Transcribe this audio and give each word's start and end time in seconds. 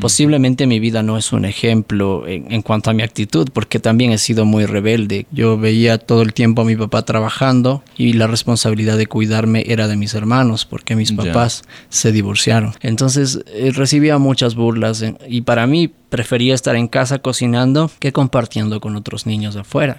Posiblemente 0.00 0.66
mi 0.66 0.80
vida 0.80 1.02
no 1.02 1.16
es 1.16 1.32
un 1.32 1.44
ejemplo 1.44 2.26
en, 2.26 2.50
en, 2.52 2.62
cuanto 2.62 2.90
a 2.90 2.94
mi 2.94 3.02
actitud, 3.02 3.48
porque 3.52 3.78
también 3.78 4.12
he 4.12 4.18
sido 4.18 4.44
muy 4.44 4.66
rebelde. 4.66 5.26
Yo 5.30 5.56
veía 5.56 5.98
todo 5.98 6.22
el 6.22 6.32
tiempo 6.32 6.62
a 6.62 6.64
mi 6.64 6.76
papá 6.76 7.04
trabajando 7.04 7.82
y 7.96 8.14
la 8.14 8.26
responsabilidad 8.26 8.98
de 8.98 9.06
cuidarme 9.06 9.64
era 9.68 9.88
de 9.88 9.96
mis 9.96 10.14
hermanos, 10.14 10.64
porque 10.64 10.96
mis 10.96 11.12
papás 11.12 11.62
se 11.88 12.12
divorciaron. 12.12 12.74
Entonces 12.80 13.40
eh, 13.52 13.70
recibía 13.72 14.18
muchas 14.18 14.54
burlas 14.54 15.04
y 15.28 15.42
para 15.42 15.66
mí 15.66 15.90
prefería 16.08 16.54
estar 16.54 16.76
en 16.76 16.88
casa 16.88 17.18
cocinando 17.18 17.90
que 17.98 18.12
compartiendo 18.12 18.80
con 18.80 18.96
otros 18.96 19.26
niños 19.26 19.56
afuera. 19.56 19.96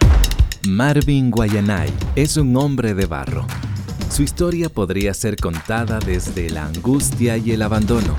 Marvin 0.67 1.29
Guayanay 1.29 1.91
es 2.15 2.37
un 2.37 2.55
hombre 2.57 2.93
de 2.93 3.05
barro. 3.05 3.45
Su 4.09 4.23
historia 4.23 4.69
podría 4.69 5.13
ser 5.13 5.35
contada 5.35 5.99
desde 5.99 6.49
la 6.49 6.65
angustia 6.65 7.37
y 7.37 7.51
el 7.51 7.61
abandono. 7.61 8.15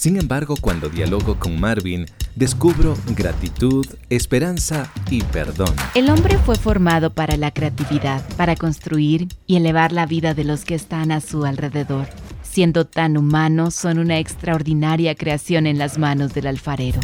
Sin 0.00 0.16
embargo, 0.16 0.54
cuando 0.58 0.88
dialogo 0.88 1.38
con 1.38 1.60
Marvin, 1.60 2.06
descubro 2.34 2.96
gratitud, 3.08 3.86
esperanza 4.08 4.90
y 5.10 5.20
perdón. 5.20 5.74
El 5.94 6.08
hombre 6.08 6.38
fue 6.38 6.56
formado 6.56 7.12
para 7.12 7.36
la 7.36 7.50
creatividad, 7.50 8.26
para 8.38 8.56
construir 8.56 9.28
y 9.46 9.56
elevar 9.56 9.92
la 9.92 10.06
vida 10.06 10.32
de 10.32 10.44
los 10.44 10.64
que 10.64 10.74
están 10.74 11.12
a 11.12 11.20
su 11.20 11.44
alrededor. 11.44 12.08
Siendo 12.42 12.86
tan 12.86 13.18
humanos, 13.18 13.74
son 13.74 13.98
una 13.98 14.18
extraordinaria 14.18 15.14
creación 15.14 15.66
en 15.66 15.76
las 15.76 15.98
manos 15.98 16.32
del 16.32 16.46
alfarero. 16.46 17.00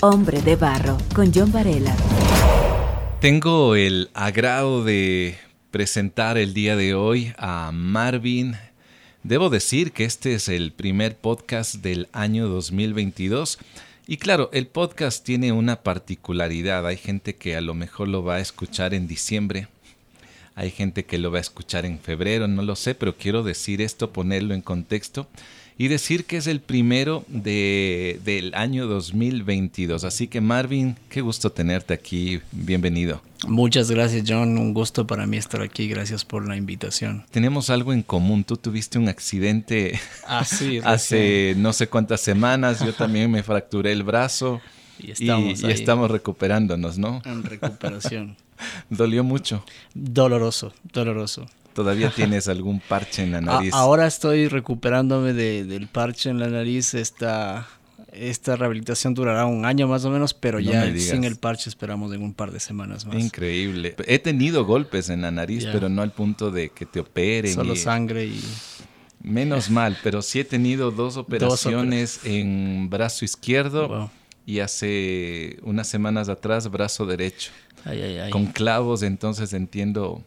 Hombre 0.00 0.40
de 0.40 0.56
Barro, 0.56 0.96
con 1.14 1.34
John 1.34 1.52
Varela. 1.52 1.94
Tengo 3.20 3.76
el 3.76 4.08
agrado 4.14 4.84
de 4.84 5.36
presentar 5.70 6.38
el 6.38 6.54
día 6.54 6.76
de 6.76 6.94
hoy 6.94 7.34
a 7.36 7.72
Marvin. 7.74 8.56
Debo 9.24 9.48
decir 9.48 9.92
que 9.92 10.04
este 10.04 10.34
es 10.34 10.50
el 10.50 10.70
primer 10.70 11.16
podcast 11.16 11.76
del 11.76 12.08
año 12.12 12.46
2022. 12.46 13.58
Y 14.06 14.18
claro, 14.18 14.50
el 14.52 14.66
podcast 14.66 15.24
tiene 15.24 15.50
una 15.50 15.82
particularidad. 15.82 16.86
Hay 16.86 16.98
gente 16.98 17.34
que 17.34 17.56
a 17.56 17.62
lo 17.62 17.72
mejor 17.72 18.08
lo 18.08 18.22
va 18.22 18.34
a 18.34 18.40
escuchar 18.40 18.92
en 18.92 19.08
diciembre. 19.08 19.68
Hay 20.54 20.70
gente 20.70 21.06
que 21.06 21.16
lo 21.16 21.30
va 21.30 21.38
a 21.38 21.40
escuchar 21.40 21.86
en 21.86 21.98
febrero, 22.00 22.48
no 22.48 22.60
lo 22.60 22.76
sé, 22.76 22.94
pero 22.94 23.16
quiero 23.16 23.42
decir 23.42 23.80
esto, 23.80 24.12
ponerlo 24.12 24.52
en 24.52 24.60
contexto 24.60 25.26
y 25.76 25.88
decir 25.88 26.24
que 26.24 26.36
es 26.36 26.46
el 26.46 26.60
primero 26.60 27.24
de, 27.28 28.20
del 28.24 28.54
año 28.54 28.86
2022. 28.86 30.04
Así 30.04 30.28
que 30.28 30.40
Marvin, 30.40 30.96
qué 31.08 31.20
gusto 31.20 31.50
tenerte 31.50 31.94
aquí. 31.94 32.40
Bienvenido. 32.52 33.22
Muchas 33.46 33.90
gracias 33.90 34.24
John, 34.26 34.56
un 34.56 34.72
gusto 34.72 35.06
para 35.06 35.26
mí 35.26 35.36
estar 35.36 35.60
aquí, 35.60 35.86
gracias 35.86 36.24
por 36.24 36.48
la 36.48 36.56
invitación. 36.56 37.26
Tenemos 37.30 37.68
algo 37.68 37.92
en 37.92 38.02
común, 38.02 38.42
tú 38.42 38.56
tuviste 38.56 38.98
un 38.98 39.08
accidente 39.08 40.00
ah, 40.26 40.46
sí, 40.46 40.80
hace 40.82 41.54
no 41.58 41.74
sé 41.74 41.88
cuántas 41.88 42.22
semanas, 42.22 42.82
yo 42.82 42.94
también 42.94 43.30
me 43.30 43.42
fracturé 43.42 43.92
el 43.92 44.02
brazo 44.02 44.62
y 44.98 45.10
estamos, 45.10 45.62
y, 45.62 45.70
estamos 45.70 46.10
recuperándonos, 46.10 46.96
¿no? 46.96 47.20
En 47.26 47.42
recuperación. 47.42 48.36
¿Dolió 48.88 49.24
mucho? 49.24 49.62
Doloroso, 49.94 50.72
doloroso. 50.90 51.46
¿Todavía 51.74 52.10
tienes 52.10 52.48
algún 52.48 52.80
parche 52.80 53.22
en 53.22 53.32
la 53.32 53.40
nariz? 53.40 53.72
ahora 53.74 54.06
estoy 54.06 54.48
recuperándome 54.48 55.32
del 55.32 55.88
parche 55.88 56.30
en 56.30 56.38
la 56.38 56.48
nariz. 56.48 56.94
Esta, 56.94 57.68
esta 58.12 58.56
rehabilitación 58.56 59.14
durará 59.14 59.46
un 59.46 59.64
año 59.64 59.88
más 59.88 60.04
o 60.04 60.10
menos, 60.10 60.34
pero 60.34 60.60
ya 60.60 60.84
sin 60.96 61.24
el 61.24 61.36
parche 61.36 61.68
esperamos 61.68 62.12
en 62.14 62.22
un 62.22 62.32
par 62.32 62.52
de 62.52 62.60
semanas 62.60 63.04
más. 63.06 63.16
Increíble. 63.16 63.96
He 64.06 64.18
tenido 64.18 64.64
golpes 64.64 65.10
en 65.10 65.22
la 65.22 65.30
nariz, 65.30 65.66
pero 65.70 65.88
no 65.88 66.02
al 66.02 66.12
punto 66.12 66.50
de 66.50 66.70
que 66.70 66.86
te 66.86 67.00
operen. 67.00 67.52
Solo 67.52 67.76
sangre 67.76 68.26
y... 68.26 68.40
Menos 69.22 69.70
mal, 69.70 69.96
pero 70.02 70.20
sí 70.20 70.40
he 70.40 70.44
tenido 70.44 70.90
dos 70.90 71.16
operaciones 71.16 72.20
en 72.24 72.90
brazo 72.90 73.24
izquierdo 73.24 74.10
y 74.46 74.60
hace 74.60 75.58
unas 75.62 75.88
semanas 75.88 76.28
atrás 76.28 76.70
brazo 76.70 77.06
derecho. 77.06 77.50
Con 78.30 78.46
clavos, 78.46 79.02
entonces 79.02 79.52
entiendo 79.52 80.22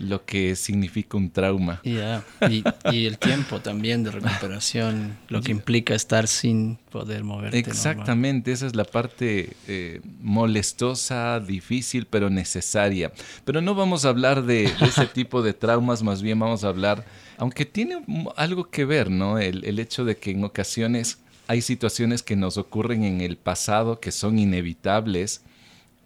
lo 0.00 0.24
que 0.24 0.56
significa 0.56 1.16
un 1.16 1.30
trauma. 1.30 1.80
y, 1.84 3.06
el 3.06 3.18
tiempo 3.18 3.60
también 3.60 4.02
de 4.02 4.10
recuperación, 4.10 5.16
lo 5.28 5.42
que 5.42 5.52
implica 5.52 5.94
estar 5.94 6.26
sin 6.26 6.78
poder 6.90 7.22
moverte. 7.22 7.58
Exactamente, 7.58 8.52
esa 8.52 8.66
es 8.66 8.74
la 8.74 8.84
parte 8.84 9.56
eh, 9.68 10.00
molestosa, 10.20 11.38
difícil, 11.40 12.06
pero 12.06 12.30
necesaria. 12.30 13.12
Pero 13.44 13.60
no 13.60 13.74
vamos 13.74 14.04
a 14.04 14.08
hablar 14.08 14.44
de, 14.44 14.64
ese 14.64 15.06
tipo 15.12 15.42
de 15.42 15.52
traumas, 15.52 16.02
más 16.02 16.22
bien 16.22 16.38
vamos 16.38 16.64
a 16.64 16.68
hablar, 16.68 17.04
aunque 17.36 17.66
tiene 17.66 18.02
algo 18.36 18.70
que 18.70 18.84
ver, 18.84 19.10
¿no? 19.10 19.38
El, 19.38 19.64
el 19.64 19.78
hecho 19.78 20.04
de 20.04 20.16
que 20.16 20.30
en 20.30 20.44
ocasiones 20.44 21.18
hay 21.46 21.62
situaciones 21.62 22.22
que 22.22 22.36
nos 22.36 22.56
ocurren 22.56 23.04
en 23.04 23.20
el 23.20 23.36
pasado 23.36 24.00
que 24.00 24.12
son 24.12 24.38
inevitables 24.38 25.42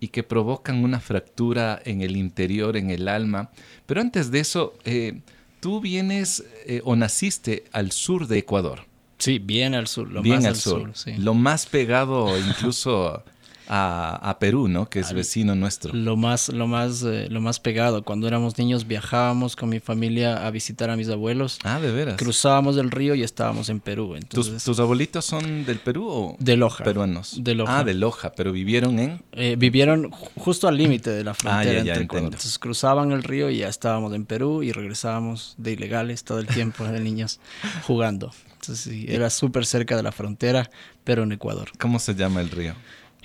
y 0.00 0.08
que 0.08 0.22
provocan 0.22 0.84
una 0.84 1.00
fractura 1.00 1.80
en 1.84 2.02
el 2.02 2.16
interior, 2.16 2.76
en 2.76 2.90
el 2.90 3.08
alma. 3.08 3.50
Pero 3.86 4.00
antes 4.00 4.30
de 4.30 4.40
eso, 4.40 4.74
eh, 4.84 5.20
tú 5.60 5.80
vienes 5.80 6.44
eh, 6.66 6.82
o 6.84 6.96
naciste 6.96 7.64
al 7.72 7.92
sur 7.92 8.26
de 8.26 8.38
Ecuador. 8.38 8.86
Sí, 9.18 9.38
bien 9.38 9.74
al 9.74 9.86
sur, 9.86 10.10
lo 10.10 10.22
bien 10.22 10.36
más 10.36 10.44
al 10.44 10.56
sur. 10.56 10.92
Lo 11.18 11.34
más 11.34 11.66
pegado 11.66 12.36
incluso 12.38 13.24
a, 13.68 14.36
Perú, 14.40 14.68
¿no? 14.68 14.88
Que 14.88 15.00
es 15.00 15.12
vecino 15.12 15.54
nuestro. 15.54 15.94
Lo 15.94 16.16
más, 16.16 16.48
lo 16.48 16.66
más, 16.66 17.02
eh, 17.02 17.28
lo 17.30 17.40
más 17.40 17.60
pegado. 17.60 18.02
Cuando 18.02 18.26
éramos 18.26 18.58
niños 18.58 18.86
viajábamos 18.86 19.56
con 19.56 19.68
mi 19.68 19.80
familia 19.80 20.46
a 20.46 20.50
visitar 20.50 20.90
a 20.90 20.96
mis 20.96 21.08
abuelos. 21.08 21.58
Ah, 21.64 21.80
de 21.80 21.90
veras. 21.92 22.16
Cruzábamos 22.16 22.76
el 22.76 22.90
río 22.90 23.14
y 23.14 23.22
estábamos 23.22 23.68
en 23.68 23.80
Perú. 23.80 24.16
¿Tus, 24.28 24.78
abuelitos 24.78 25.24
son 25.24 25.64
del 25.64 25.78
Perú 25.78 26.06
o 26.08 26.36
de 26.38 26.56
Loja? 26.56 26.84
Peruanos. 26.84 27.42
De 27.42 27.54
Loja. 27.54 27.78
Ah, 27.78 27.84
de 27.84 27.94
Loja, 27.94 28.32
pero 28.32 28.52
vivieron 28.52 28.98
en. 28.98 29.22
Eh, 29.32 29.56
vivieron 29.58 30.10
justo 30.10 30.68
al 30.68 30.76
límite 30.76 31.10
de 31.10 31.24
la 31.24 31.32
ah, 31.32 31.34
frontera 31.34 31.78
entre 31.80 32.02
Ecuador. 32.02 32.26
Entonces 32.26 32.58
cruzaban 32.58 33.12
el 33.12 33.22
río 33.22 33.50
y 33.50 33.58
ya 33.58 33.68
estábamos 33.68 34.12
en 34.14 34.26
Perú 34.26 34.62
y 34.62 34.72
regresábamos 34.72 35.54
de 35.58 35.72
ilegales 35.72 36.24
todo 36.24 36.38
el 36.38 36.46
tiempo 36.46 36.84
de 36.84 37.00
niños 37.00 37.40
jugando. 37.86 38.32
Entonces 38.54 38.80
sí, 38.80 39.06
era 39.08 39.28
súper 39.30 39.66
cerca 39.66 39.96
de 39.96 40.02
la 40.02 40.12
frontera, 40.12 40.70
pero 41.04 41.22
en 41.22 41.32
Ecuador. 41.32 41.70
¿Cómo 41.78 41.98
se 41.98 42.14
llama 42.14 42.40
el 42.40 42.50
río? 42.50 42.74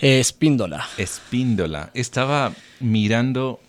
Espíndola. 0.02 0.88
Espíndola. 0.98 1.92
Estaba 1.94 2.54
mirando 2.80 3.60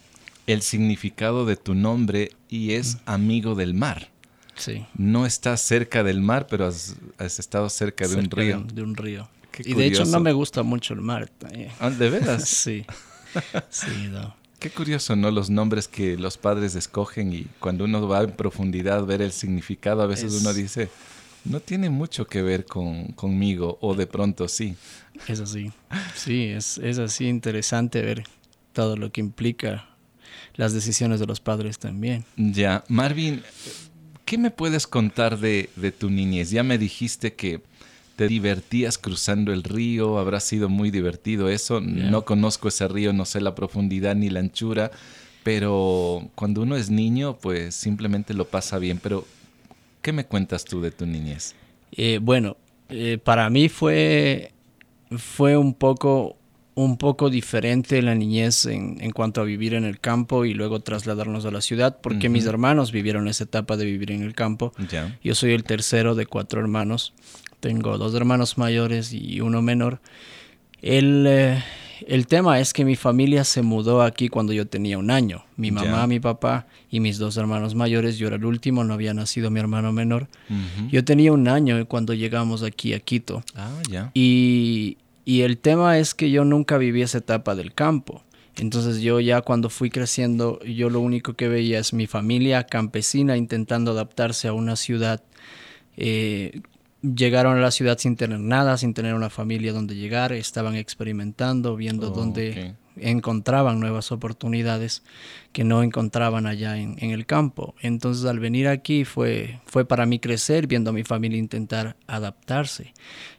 el 0.47 0.63
significado 0.63 1.45
de 1.45 1.57
tu 1.57 1.75
nombre 1.75 2.33
y 2.49 2.73
es 2.73 2.99
amigo 3.07 3.55
del 3.55 3.75
mar. 3.75 4.09
Sí. 4.55 4.87
No 4.95 5.27
estás 5.27 5.61
cerca 5.61 6.05
del 6.05 6.21
mar, 6.21 6.47
pero 6.49 6.67
has, 6.67 6.97
estado 7.19 7.69
cerca, 7.69 8.07
de 8.07 8.17
un 8.17 8.31
río. 8.31 8.65
De, 8.73 8.83
un 8.83 8.95
río. 8.95 9.29
y 9.59 9.75
de 9.75 9.87
hecho 9.87 10.05
no 10.05 10.21
me 10.21 10.33
gusta 10.33 10.63
mucho 10.63 10.95
el 10.95 11.01
mar. 11.01 11.31
Ah, 11.81 11.91
¿De 11.91 12.11
veras? 12.11 12.49
sí. 12.49 12.85
sí, 13.71 14.09
no. 14.11 14.35
Qué 14.59 14.71
curioso, 14.71 15.17
¿no? 15.17 15.31
Los 15.31 15.49
nombres 15.49 15.89
que 15.89 16.19
los 16.19 16.37
padres 16.37 16.75
escogen 16.75 17.33
y 17.33 17.47
cuando 17.59 17.85
uno 17.85 18.07
va 18.07 18.23
en 18.23 18.33
profundidad 18.33 18.99
a 18.99 19.03
ver 19.03 19.23
el 19.23 19.33
significado, 19.33 20.03
a 20.03 20.07
veces 20.07 20.35
uno 20.35 20.53
dice, 20.53 20.91
no 21.45 21.61
tiene 21.61 21.91
mucho 21.91 22.27
que 22.27 22.43
ver 22.43 22.65
con, 22.65 23.09
conmigo 23.13 23.79
o 23.81 23.95
de 23.95 24.07
pronto 24.07 24.49
sí. 24.49 24.75
Es 25.29 25.41
así. 25.41 25.71
Sí, 26.15 26.45
es, 26.45 26.79
es 26.79 26.99
así 26.99 27.27
interesante 27.27 28.03
ver 28.03 28.25
todo 28.73 28.97
lo 28.97 29.11
que 29.11 29.21
implica 29.21 29.89
las 30.55 30.73
decisiones 30.73 31.21
de 31.21 31.27
los 31.27 31.41
padres 31.41 31.79
también. 31.79 32.25
Ya, 32.37 32.85
Marvin, 32.89 33.43
¿qué 34.25 34.39
me 34.39 34.51
puedes 34.51 34.87
contar 34.87 35.39
de, 35.39 35.71
de 35.77 35.93
tu 35.93 36.11
niñez? 36.11 36.51
Ya 36.51 36.63
me 36.63 36.79
dijiste 36.79 37.35
que 37.35 37.61
te 38.21 38.29
divertías 38.29 38.99
cruzando 38.99 39.51
el 39.51 39.63
río, 39.63 40.19
habrá 40.19 40.41
sido 40.41 40.69
muy 40.69 40.91
divertido 40.91 41.49
eso. 41.49 41.81
No 41.81 42.27
conozco 42.27 42.69
ese 42.69 42.87
río, 42.87 43.15
no 43.15 43.25
sé 43.25 43.41
la 43.41 43.55
profundidad 43.55 44.15
ni 44.15 44.29
la 44.29 44.41
anchura, 44.41 44.91
pero 45.43 46.29
cuando 46.35 46.61
uno 46.61 46.77
es 46.77 46.91
niño, 46.91 47.39
pues 47.41 47.75
simplemente 47.75 48.35
lo 48.35 48.47
pasa 48.47 48.79
bien. 48.79 49.01
Pero, 49.03 49.27
¿qué 50.03 50.13
me 50.13 50.27
cuentas 50.27 50.65
tú 50.65 50.81
de 50.81 50.91
tu 50.91 51.07
niñez? 51.07 51.55
Eh, 51.93 52.19
bueno, 52.23 52.57
eh, 52.89 53.19
para 53.23 53.49
mí 53.51 53.69
fue 53.69 54.53
fue 55.19 55.57
un 55.57 55.75
poco, 55.75 56.37
un 56.75 56.97
poco 56.97 57.31
diferente 57.31 58.01
la 58.03 58.15
niñez 58.15 58.67
en, 58.67 58.99
en, 59.01 59.11
cuanto 59.11 59.41
a 59.41 59.45
vivir 59.45 59.75
en 59.75 59.85
el 59.85 59.99
campo 59.99 60.45
y 60.45 60.55
luego 60.55 60.81
trasladarnos 60.81 61.45
a 61.45 61.51
la 61.51 61.61
ciudad, 61.61 61.99
porque 62.01 62.29
mis 62.29 62.47
hermanos 62.47 62.93
vivieron 62.93 63.29
esa 63.29 63.45
etapa 63.45 63.77
de 63.77 63.85
vivir 63.85 64.13
en 64.13 64.23
el 64.23 64.35
campo. 64.35 64.73
Yo 65.23 65.35
soy 65.35 65.53
el 65.53 65.65
tercero 65.65 66.15
de 66.15 66.27
cuatro 66.27 66.61
hermanos. 66.61 67.13
Tengo 67.59 67.99
dos 67.99 68.15
hermanos 68.15 68.57
mayores 68.57 69.13
y 69.13 69.41
uno 69.41 69.63
menor. 69.63 70.01
El, 70.83 71.27
eh, 71.27 71.63
el 72.07 72.27
tema 72.27 72.61
es 72.61 72.73
que 72.73 72.85
mi 72.85 72.97
familia 72.97 73.45
se 73.45 73.63
mudó 73.63 74.03
aquí 74.03 74.29
cuando 74.29 74.53
yo 74.53 74.67
tenía 74.67 74.99
un 74.99 75.11
año. 75.11 75.45
Mi 75.57 75.71
mamá, 75.71 76.07
mi 76.07 76.21
papá 76.21 76.67
y 76.91 77.01
mis 77.01 77.19
dos 77.19 77.37
hermanos 77.37 77.75
mayores. 77.75 78.19
Yo 78.19 78.27
era 78.27 78.37
el 78.37 78.45
último, 78.45 78.85
no 78.85 78.95
había 78.95 79.15
nacido 79.15 79.51
mi 79.51 79.61
hermano 79.61 79.93
menor. 79.93 80.29
Yo 80.91 81.05
tenía 81.05 81.33
un 81.33 81.49
año 81.49 81.87
cuando 81.87 82.15
llegamos 82.15 82.63
aquí 82.63 82.95
a 82.95 83.01
Quito. 83.01 83.43
Ah, 83.55 83.71
ya. 83.89 84.11
Y, 84.15 84.97
y 85.25 85.43
el 85.43 85.59
tema 85.59 85.99
es 85.99 86.15
que 86.15 86.31
yo 86.31 86.45
nunca 86.45 86.79
viví 86.79 87.03
esa 87.03 87.19
etapa 87.19 87.55
del 87.55 87.75
campo. 87.75 88.23
Entonces 88.57 89.01
yo 89.01 89.21
ya 89.21 89.43
cuando 89.43 89.71
fui 89.71 89.91
creciendo, 89.91 90.61
yo 90.65 90.91
lo 90.91 91.01
único 91.01 91.35
que 91.35 91.49
veía 91.49 91.79
es 91.79 91.93
mi 91.93 92.07
familia 92.07 92.65
campesina 92.65 93.37
intentando 93.37 93.93
adaptarse 93.93 94.49
a 94.49 94.53
una 94.53 94.77
ciudad 94.77 95.23
eh, 95.97 96.61
llegaron 97.03 97.57
a 97.57 97.61
la 97.61 97.71
ciudad 97.71 97.99
sin 97.99 98.17
tener 98.17 98.41
nada, 98.41 98.77
sin 98.77 98.95
tener 98.95 99.15
una 99.15 99.31
familia 99.31 99.73
donde 99.73 99.97
llegar, 99.97 100.33
estaban 100.33 100.75
experimentando, 100.75 101.77
viendo 101.77 102.09
Oh, 102.09 102.11
dónde 102.11 102.75
encontraban 102.97 103.81
nuevas 103.81 104.13
oportunidades 104.13 105.03
que 105.53 105.65
no 105.65 105.83
encontraban 105.83 106.47
allá 106.47 106.77
en, 106.77 106.97
en 106.99 107.11
el 107.11 107.25
campo. 107.25 107.75
Entonces 107.81 108.25
al 108.27 108.39
venir 108.41 108.69
aquí 108.69 109.05
fue, 109.05 109.61
fue 109.67 109.85
para 109.85 110.07
mí 110.07 110.19
crecer, 110.19 110.67
viendo 110.67 110.91
a 110.91 110.93
mi 110.93 111.05
familia 111.05 111.39
intentar 111.39 111.97
adaptarse. 112.07 112.93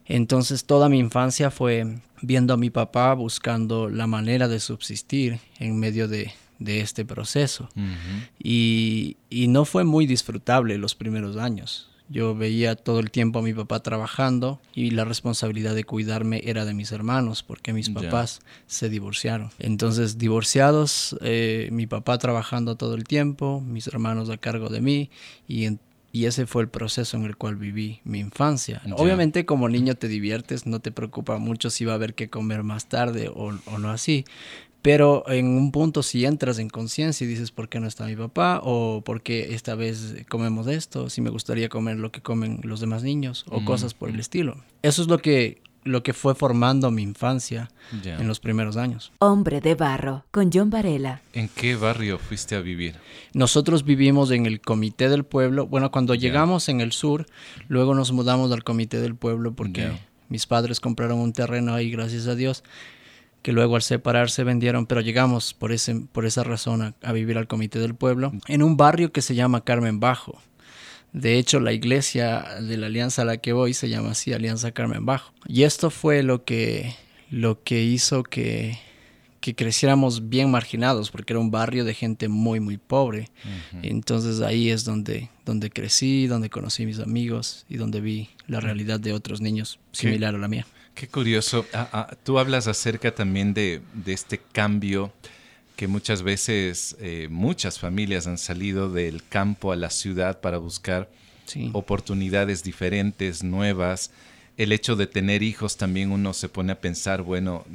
Entonces 0.05 0.65
toda 0.65 0.89
mi 0.89 0.99
infancia 0.99 1.51
fue 1.51 1.99
viendo 2.21 2.53
a 2.53 2.57
mi 2.57 2.69
papá 2.69 3.13
buscando 3.13 3.89
la 3.89 4.07
manera 4.07 4.47
de 4.47 4.59
subsistir 4.59 5.39
en 5.59 5.79
medio 5.79 6.07
de, 6.07 6.31
de 6.59 6.81
este 6.81 7.05
proceso. 7.05 7.69
Y 8.39 9.17
no 9.49 9.65
fue 9.65 9.83
muy 9.83 10.07
disfrutable 10.07 10.77
los 10.77 10.95
primeros 10.95 11.37
años. 11.37 11.90
Yo 12.11 12.35
veía 12.35 12.75
todo 12.75 12.99
el 12.99 13.09
tiempo 13.09 13.39
a 13.39 13.41
mi 13.41 13.53
papá 13.53 13.79
trabajando 13.81 14.59
y 14.75 14.91
la 14.91 15.05
responsabilidad 15.05 15.73
de 15.75 15.85
cuidarme 15.85 16.41
era 16.43 16.65
de 16.65 16.73
mis 16.73 16.91
hermanos 16.91 17.41
porque 17.41 17.71
mis 17.73 17.87
papás 18.03 18.41
se 18.67 18.89
divorciaron. 18.89 19.49
Entonces, 19.59 20.17
divorciados, 20.17 21.15
eh, 21.21 21.69
mi 21.71 21.87
papá 21.87 22.17
trabajando 22.17 22.75
todo 22.75 22.95
el 22.95 23.05
tiempo, 23.05 23.61
mis 23.61 23.87
hermanos 23.87 24.29
a 24.29 24.37
cargo 24.37 24.67
de 24.69 24.81
mí 24.81 25.09
y, 25.47 25.65
en- 25.65 25.79
y 26.11 26.25
ese 26.25 26.45
fue 26.45 26.63
el 26.63 26.67
proceso 26.67 27.15
en 27.15 27.23
el 27.23 27.37
cual 27.37 27.55
viví 27.55 28.01
mi 28.03 28.19
infancia. 28.19 28.81
Obviamente 29.01 29.45
como 29.45 29.69
niño 29.69 29.95
te 29.95 30.09
diviertes, 30.09 30.65
no 30.65 30.81
te 30.81 30.91
preocupa 30.91 31.37
mucho 31.37 31.69
si 31.69 31.85
va 31.85 31.93
a 31.93 31.95
haber 31.95 32.13
que 32.15 32.29
comer 32.29 32.63
más 32.63 32.87
tarde 32.89 33.29
o, 33.33 33.53
o 33.65 33.77
no 33.77 33.89
así. 33.89 34.25
Pero 34.81 35.23
en 35.27 35.47
un 35.47 35.71
punto 35.71 36.03
si 36.03 36.25
entras 36.25 36.59
en 36.59 36.69
conciencia 36.69 37.23
y 37.25 37.27
dices, 37.27 37.51
¿por 37.51 37.69
qué 37.69 37.79
no 37.79 37.87
está 37.87 38.05
mi 38.05 38.15
papá? 38.15 38.61
O 38.63 39.01
¿por 39.05 39.21
qué 39.21 39.53
esta 39.53 39.75
vez 39.75 40.15
comemos 40.27 40.67
esto? 40.67 41.09
Si 41.09 41.21
me 41.21 41.29
gustaría 41.29 41.69
comer 41.69 41.97
lo 41.97 42.11
que 42.11 42.21
comen 42.21 42.59
los 42.63 42.79
demás 42.79 43.03
niños 43.03 43.45
o 43.49 43.61
Mm, 43.61 43.65
cosas 43.65 43.93
por 43.93 44.09
el 44.09 44.19
estilo. 44.19 44.57
Eso 44.81 45.01
es 45.01 45.07
lo 45.07 45.19
que, 45.19 45.61
lo 45.83 46.03
que 46.03 46.13
fue 46.13 46.35
formando 46.35 46.89
mi 46.91 47.03
infancia 47.03 47.69
en 48.03 48.27
los 48.27 48.39
primeros 48.39 48.77
años. 48.77 49.11
Hombre 49.19 49.61
de 49.61 49.75
barro, 49.75 50.25
con 50.31 50.51
John 50.51 50.69
Varela. 50.69 51.21
¿En 51.33 51.47
qué 51.47 51.75
barrio 51.75 52.17
fuiste 52.17 52.55
a 52.55 52.61
vivir? 52.61 52.95
Nosotros 53.33 53.83
vivimos 53.83 54.31
en 54.31 54.45
el 54.45 54.61
comité 54.61 55.09
del 55.09 55.23
pueblo. 55.23 55.67
Bueno, 55.67 55.91
cuando 55.91 56.15
llegamos 56.15 56.69
en 56.69 56.81
el 56.81 56.91
sur, 56.91 57.27
luego 57.67 57.93
nos 57.93 58.11
mudamos 58.11 58.51
al 58.51 58.63
comité 58.63 58.99
del 58.99 59.15
pueblo 59.15 59.53
porque 59.53 59.91
mis 60.29 60.47
padres 60.47 60.79
compraron 60.79 61.19
un 61.19 61.33
terreno 61.33 61.73
ahí, 61.73 61.91
gracias 61.91 62.27
a 62.27 62.35
Dios, 62.35 62.63
que 63.41 63.51
luego 63.51 63.75
al 63.75 63.81
separarse 63.81 64.43
vendieron, 64.43 64.85
pero 64.85 65.01
llegamos 65.01 65.53
por, 65.53 65.71
ese, 65.71 65.95
por 66.11 66.25
esa 66.25 66.43
razón 66.43 66.81
a, 66.81 66.93
a 67.01 67.11
vivir 67.11 67.37
al 67.37 67.47
comité 67.47 67.79
del 67.79 67.95
pueblo, 67.95 68.31
en 68.47 68.63
un 68.63 68.77
barrio 68.77 69.11
que 69.11 69.21
se 69.21 69.35
llama 69.35 69.63
Carmen 69.63 69.99
Bajo. 69.99 70.39
De 71.13 71.37
hecho, 71.37 71.59
la 71.59 71.73
iglesia 71.73 72.45
de 72.61 72.77
la 72.77 72.87
alianza 72.87 73.23
a 73.23 73.25
la 73.25 73.37
que 73.37 73.51
voy 73.51 73.73
se 73.73 73.89
llama 73.89 74.11
así, 74.11 74.31
Alianza 74.31 74.71
Carmen 74.71 75.05
Bajo. 75.05 75.33
Y 75.45 75.63
esto 75.63 75.89
fue 75.89 76.23
lo 76.23 76.45
que, 76.45 76.95
lo 77.29 77.61
que 77.63 77.83
hizo 77.83 78.23
que, 78.23 78.77
que 79.41 79.55
creciéramos 79.55 80.29
bien 80.29 80.49
marginados, 80.51 81.11
porque 81.11 81.33
era 81.33 81.39
un 81.39 81.51
barrio 81.51 81.83
de 81.83 81.93
gente 81.95 82.29
muy, 82.29 82.59
muy 82.59 82.77
pobre. 82.77 83.29
Entonces 83.81 84.39
ahí 84.39 84.69
es 84.69 84.85
donde, 84.85 85.29
donde 85.45 85.69
crecí, 85.69 86.27
donde 86.27 86.49
conocí 86.49 86.83
a 86.83 86.85
mis 86.85 86.99
amigos 86.99 87.65
y 87.67 87.75
donde 87.75 87.99
vi 87.99 88.29
la 88.47 88.61
realidad 88.61 88.99
de 88.99 89.11
otros 89.11 89.41
niños 89.41 89.79
¿Qué? 89.91 89.97
similar 89.99 90.35
a 90.35 90.37
la 90.37 90.47
mía. 90.47 90.65
Qué 90.95 91.07
curioso. 91.07 91.65
Ah, 91.73 91.89
ah, 91.93 92.15
tú 92.23 92.37
hablas 92.37 92.67
acerca 92.67 93.13
también 93.13 93.53
de, 93.53 93.81
de 93.93 94.13
este 94.13 94.39
cambio 94.39 95.11
que 95.75 95.87
muchas 95.87 96.21
veces 96.21 96.95
eh, 96.99 97.27
muchas 97.31 97.79
familias 97.79 98.27
han 98.27 98.37
salido 98.37 98.91
del 98.91 99.23
campo 99.27 99.71
a 99.71 99.75
la 99.75 99.89
ciudad 99.89 100.39
para 100.41 100.57
buscar 100.57 101.09
Sí. 101.45 101.69
oportunidades 101.73 102.63
diferentes, 102.63 103.43
nuevas. 103.43 104.11
El 104.57 104.71
hecho 104.71 104.95
de 104.95 105.07
tener 105.07 105.43
hijos 105.43 105.75
también 105.75 106.11
uno 106.11 106.33
se 106.33 106.47
pone 106.49 106.71
a 106.71 106.79
pensar, 106.79 107.23
bueno, 107.23 107.65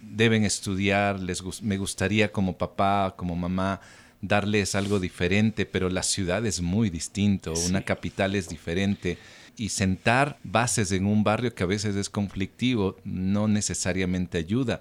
deben 0.00 0.44
estudiar, 0.44 1.20
les 1.20 1.42
me 1.62 1.76
gustaría 1.76 2.30
como 2.32 2.56
papá, 2.56 3.14
como 3.16 3.36
mamá, 3.36 3.80
darles 4.22 4.74
algo 4.74 5.00
diferente, 5.00 5.66
pero 5.66 5.90
la 5.90 6.02
ciudad 6.02 6.46
es 6.46 6.60
muy 6.60 6.88
distinto, 6.88 7.52
una 7.66 7.82
capital 7.82 8.36
es 8.36 8.48
diferente. 8.48 9.18
Y 9.60 9.68
sentar 9.68 10.38
bases 10.42 10.90
en 10.92 11.04
un 11.04 11.22
barrio 11.22 11.54
que 11.54 11.62
a 11.64 11.66
veces 11.66 11.94
es 11.96 12.08
conflictivo 12.08 12.96
no 13.04 13.46
necesariamente 13.46 14.38
ayuda. 14.38 14.80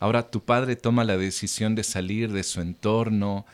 Ahora 0.00 0.30
tu 0.30 0.40
padre 0.44 0.76
toma 0.76 1.02
la 1.04 1.16
decisión 1.16 1.74
de 1.74 1.82
salir 1.82 2.30
de 2.32 2.42
su 2.42 2.60
entorno 2.60 3.46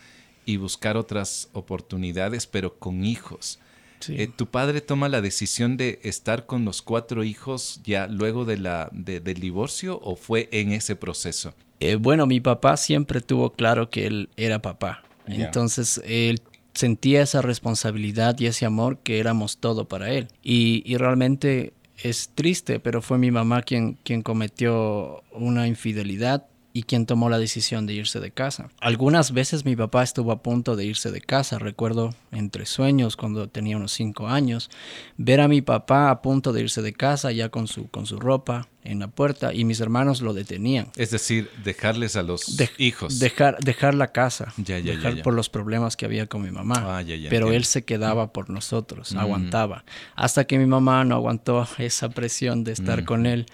y 0.45 0.57
buscar 0.57 0.97
otras 0.97 1.49
oportunidades, 1.53 2.47
pero 2.47 2.75
con 2.79 3.05
hijos. 3.05 3.59
Sí. 4.01 4.17
Eh, 4.19 4.27
¿Tu 4.27 4.47
padre 4.47 4.81
toma 4.81 5.09
la 5.09 5.21
decisión 5.23 5.77
de 5.77 6.01
estar 6.03 6.45
con 6.45 6.65
los 6.65 6.83
cuatro 6.83 7.23
hijos 7.25 7.81
ya 7.85 8.07
luego 8.09 8.45
de 8.45 8.59
la, 8.59 8.89
de- 8.93 9.21
del 9.21 9.41
divorcio 9.41 10.01
o 10.03 10.17
fue 10.17 10.49
en 10.53 10.73
ese 10.73 10.97
proceso? 10.97 11.55
Eh, 11.81 11.95
bueno, 11.95 12.27
mi 12.27 12.41
papá 12.41 12.77
siempre 12.77 13.21
tuvo 13.21 13.53
claro 13.53 13.91
que 13.91 14.07
él 14.07 14.29
era 14.37 14.61
papá. 14.61 15.03
Entonces 15.27 16.03
él 16.05 16.43
sentía 16.75 17.23
esa 17.23 17.43
responsabilidad 17.43 18.39
y 18.39 18.47
ese 18.47 18.67
amor 18.67 18.99
que 18.99 19.19
éramos 19.19 19.59
todo 19.59 19.87
para 19.87 20.13
él. 20.13 20.29
Y, 20.43 20.83
y 20.85 20.97
realmente 20.97 21.73
es 22.03 22.31
triste, 22.35 22.81
pero 22.81 23.01
fue 23.03 23.19
mi 23.19 23.31
mamá 23.31 23.63
quien, 23.63 23.95
quien 24.05 24.23
cometió 24.23 25.23
una 25.33 25.67
infidelidad 25.67 26.47
y 26.77 26.83
quien 26.83 27.07
tomó 27.07 27.31
la 27.31 27.39
decisión 27.39 27.87
de 27.87 27.95
irse 27.95 28.19
de 28.19 28.33
casa. 28.33 28.69
Algunas 28.81 29.31
veces 29.33 29.65
mi 29.65 29.77
papá 29.77 30.03
estuvo 30.03 30.33
a 30.33 30.43
punto 30.43 30.75
de 30.75 30.85
irse 30.85 31.13
de 31.13 31.21
casa. 31.21 31.61
Recuerdo 31.61 32.11
entre 32.33 32.67
sueños 32.67 33.17
cuando 33.17 33.49
tenía 33.49 33.77
unos 33.77 33.93
cinco 33.93 34.27
años, 34.27 34.71
ver 35.17 35.41
a 35.41 35.47
mi 35.47 35.63
papá 35.63 36.11
a 36.11 36.21
punto 36.21 36.53
de 36.53 36.63
irse 36.63 36.83
de 36.83 36.93
casa 36.93 37.31
ya 37.31 37.49
con 37.49 37.69
su, 37.69 37.89
con 37.89 38.07
su 38.07 38.19
ropa 38.19 38.67
en 38.83 38.99
la 38.99 39.07
puerta 39.07 39.55
y 39.55 39.65
mis 39.65 39.79
hermanos 39.81 40.21
lo 40.21 40.35
detenían. 40.35 40.89
Es 40.97 41.13
decir, 41.13 41.49
dejarles 41.63 42.17
a 42.17 42.25
los 42.25 42.57
De- 42.57 42.69
hijos. 42.79 43.21
Dejar, 43.21 43.57
dejar 43.61 43.95
la 43.95 44.09
casa. 44.11 44.53
Ya, 44.57 44.81
dejar 44.83 45.15
ya. 45.15 45.23
por 45.23 45.33
los 45.33 45.49
problemas 45.49 45.97
que 45.97 46.05
había 46.07 46.27
con 46.27 46.43
mi 46.43 46.51
mamá. 46.51 46.99
Ah, 46.99 47.03
Pero 47.31 47.53
él 47.53 47.65
se 47.65 47.85
quedaba 47.85 48.33
por 48.33 48.51
nosotros, 48.51 49.15
Mm. 49.15 49.19
aguantaba. 49.19 49.85
Hasta 50.17 50.45
que 50.45 50.59
mi 50.59 50.67
mamá 50.67 51.05
no 51.05 51.15
aguantó 51.15 51.67
esa 51.79 52.09
presión 52.11 52.65
de 52.65 52.73
estar 52.73 53.03
Mm. 53.03 53.05
con 53.07 53.27
él 53.27 53.47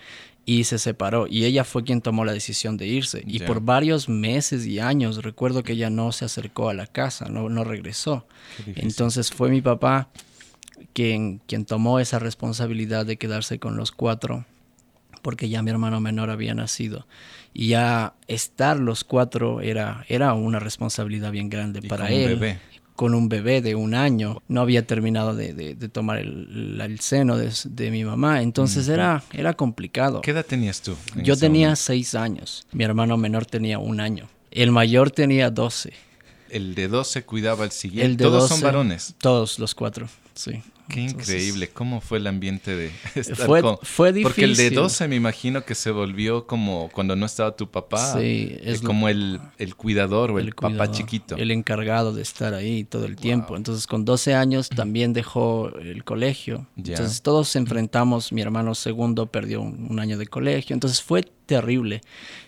y 0.47 0.65
se 0.65 0.79
separó. 0.79 1.27
Y 1.29 1.45
ella 1.45 1.65
fue 1.65 1.85
quien 1.85 2.01
tomó 2.01 2.25
la 2.25 2.33
decisión 2.33 2.77
de 2.77 2.87
irse. 2.87 3.23
Y 3.27 3.41
por 3.41 3.61
varios 3.61 4.09
meses 4.09 4.67
y 4.67 4.79
años 4.79 5.23
recuerdo 5.23 5.63
que 5.63 5.73
ella 5.73 5.91
no 5.91 6.13
se 6.13 6.25
acercó 6.25 6.69
a 6.69 6.75
la 6.75 6.87
casa, 6.87 7.29
no, 7.29 7.49
no 7.49 7.65
regresó. 7.65 8.27
Entonces 8.77 9.31
fue 9.31 9.51
mi 9.51 9.61
papá 9.61 10.09
quien, 10.93 11.41
quien 11.47 11.65
tomó 11.65 12.01
esa 12.01 12.19
responsabilidad 12.19 13.07
de 13.07 13.17
quedarse 13.17 13.59
con 13.59 13.77
los 13.77 13.93
cuatro 13.93 14.45
porque 15.23 15.49
ya 15.49 15.63
mi 15.63 15.71
hermano 15.71 16.01
menor 16.01 16.31
había 16.31 16.55
nacido. 16.55 17.07
Y 17.53 17.69
ya 17.69 18.15
estar 18.27 18.79
los 18.79 19.05
cuatro 19.05 19.61
era, 19.61 20.05
era 20.09 20.35
una 20.35 20.61
responsabilidad 20.61 21.31
bien 21.33 21.51
grande 21.51 21.81
Y 21.83 21.89
para 21.89 22.07
con 22.07 22.15
un 22.15 22.21
él. 22.21 22.29
bebé. 22.31 22.61
Con 23.01 23.15
un 23.15 23.31
bebé 23.31 23.63
de 23.63 23.75
un 23.75 23.95
año. 23.95 24.43
No 24.47 24.61
había 24.61 24.87
terminado 24.87 25.35
de, 25.35 25.55
de- 25.55 25.75
de 25.75 25.89
tomar 25.89 26.19
el, 26.19 26.99
seno 27.01 27.39
de, 27.39 27.51
de 27.65 27.91
mi 27.91 28.05
mamá. 28.05 28.43
Entonces 28.43 28.89
era, 28.89 29.23
era 29.33 29.55
complicado. 29.55 30.21
¿Qué 30.21 30.33
edad 30.33 30.45
tenías 30.45 30.83
tú? 30.83 30.95
Yo 31.17 31.35
tenía 31.39 31.69
momento? 31.69 31.81
seis 31.81 32.15
años. 32.15 32.67
Mi 32.73 32.85
hermano 32.85 33.17
menor 33.17 33.47
tenía 33.47 33.79
un 33.79 34.01
año. 34.01 34.29
El 34.51 34.71
mayor 34.71 35.11
tenía 35.11 35.49
doce. 35.49 35.95
El 36.51 36.75
de 36.75 36.89
12 36.89 37.23
cuidaba 37.23 37.71
siguiente. 37.71 38.05
El 38.05 38.17
de 38.19 38.25
Todos 38.27 38.49
son 38.51 38.59
12, 38.59 38.65
varones. 38.67 39.15
Todos 39.17 39.59
los 39.59 39.75
cuatro, 39.75 40.07
sí. 40.35 40.61
Qué 40.91 41.05
Entonces, 41.07 41.29
increíble. 41.35 41.69
¿Cómo 41.69 42.01
fue 42.01 42.19
el 42.19 42.27
ambiente 42.27 42.75
de 42.77 42.91
estar 43.15 43.47
Fue- 43.47 43.63
con- 43.63 43.79
fue 43.83 44.13
Porque 44.23 44.45
el 44.45 44.57
de 44.57 44.65
difícil. 44.65 44.77
12 44.83 45.09
me 45.09 45.17
imagino 45.17 45.65
que 45.65 45.75
se 45.75 45.91
volvió 45.91 46.47
como 46.47 46.91
cuando 46.93 47.17
no 47.17 47.27
estaba 47.27 47.57
tu 47.57 47.71
papá. 47.71 48.15
Sí, 48.15 48.19
eh, 48.51 48.61
es 48.65 48.83
lo- 48.83 48.89
como 48.89 49.09
el, 49.09 49.41
el 49.59 49.75
cuidador 49.77 50.31
o 50.33 50.39
el, 50.39 50.53
papá 50.55 50.69
cuidador, 50.69 50.95
chiquito. 50.97 51.37
El 51.37 51.51
encargado 51.51 52.13
de 52.13 52.23
estar 52.23 52.55
ahí 52.55 52.85
todo 52.85 53.07
el 53.07 53.17
tiempo. 53.17 53.57
Entonces, 53.57 53.87
con 53.87 54.05
12 54.05 54.35
años 54.35 54.69
también 54.69 55.13
dejó 55.13 55.71
el 55.79 56.05
colegio. 56.05 56.67
Entonces, 56.77 57.23
todos 57.23 57.55
enfrentamos. 57.57 58.33
Mi 58.33 58.43
hermano 58.43 58.75
segundo 58.75 59.27
perdió 59.27 59.61
un, 59.61 59.87
un 59.91 60.01
año 60.01 60.19
de 60.19 60.27
colegio. 60.27 60.75
Entonces, 60.75 61.01
fue 61.03 61.23
terrible 61.47 62.01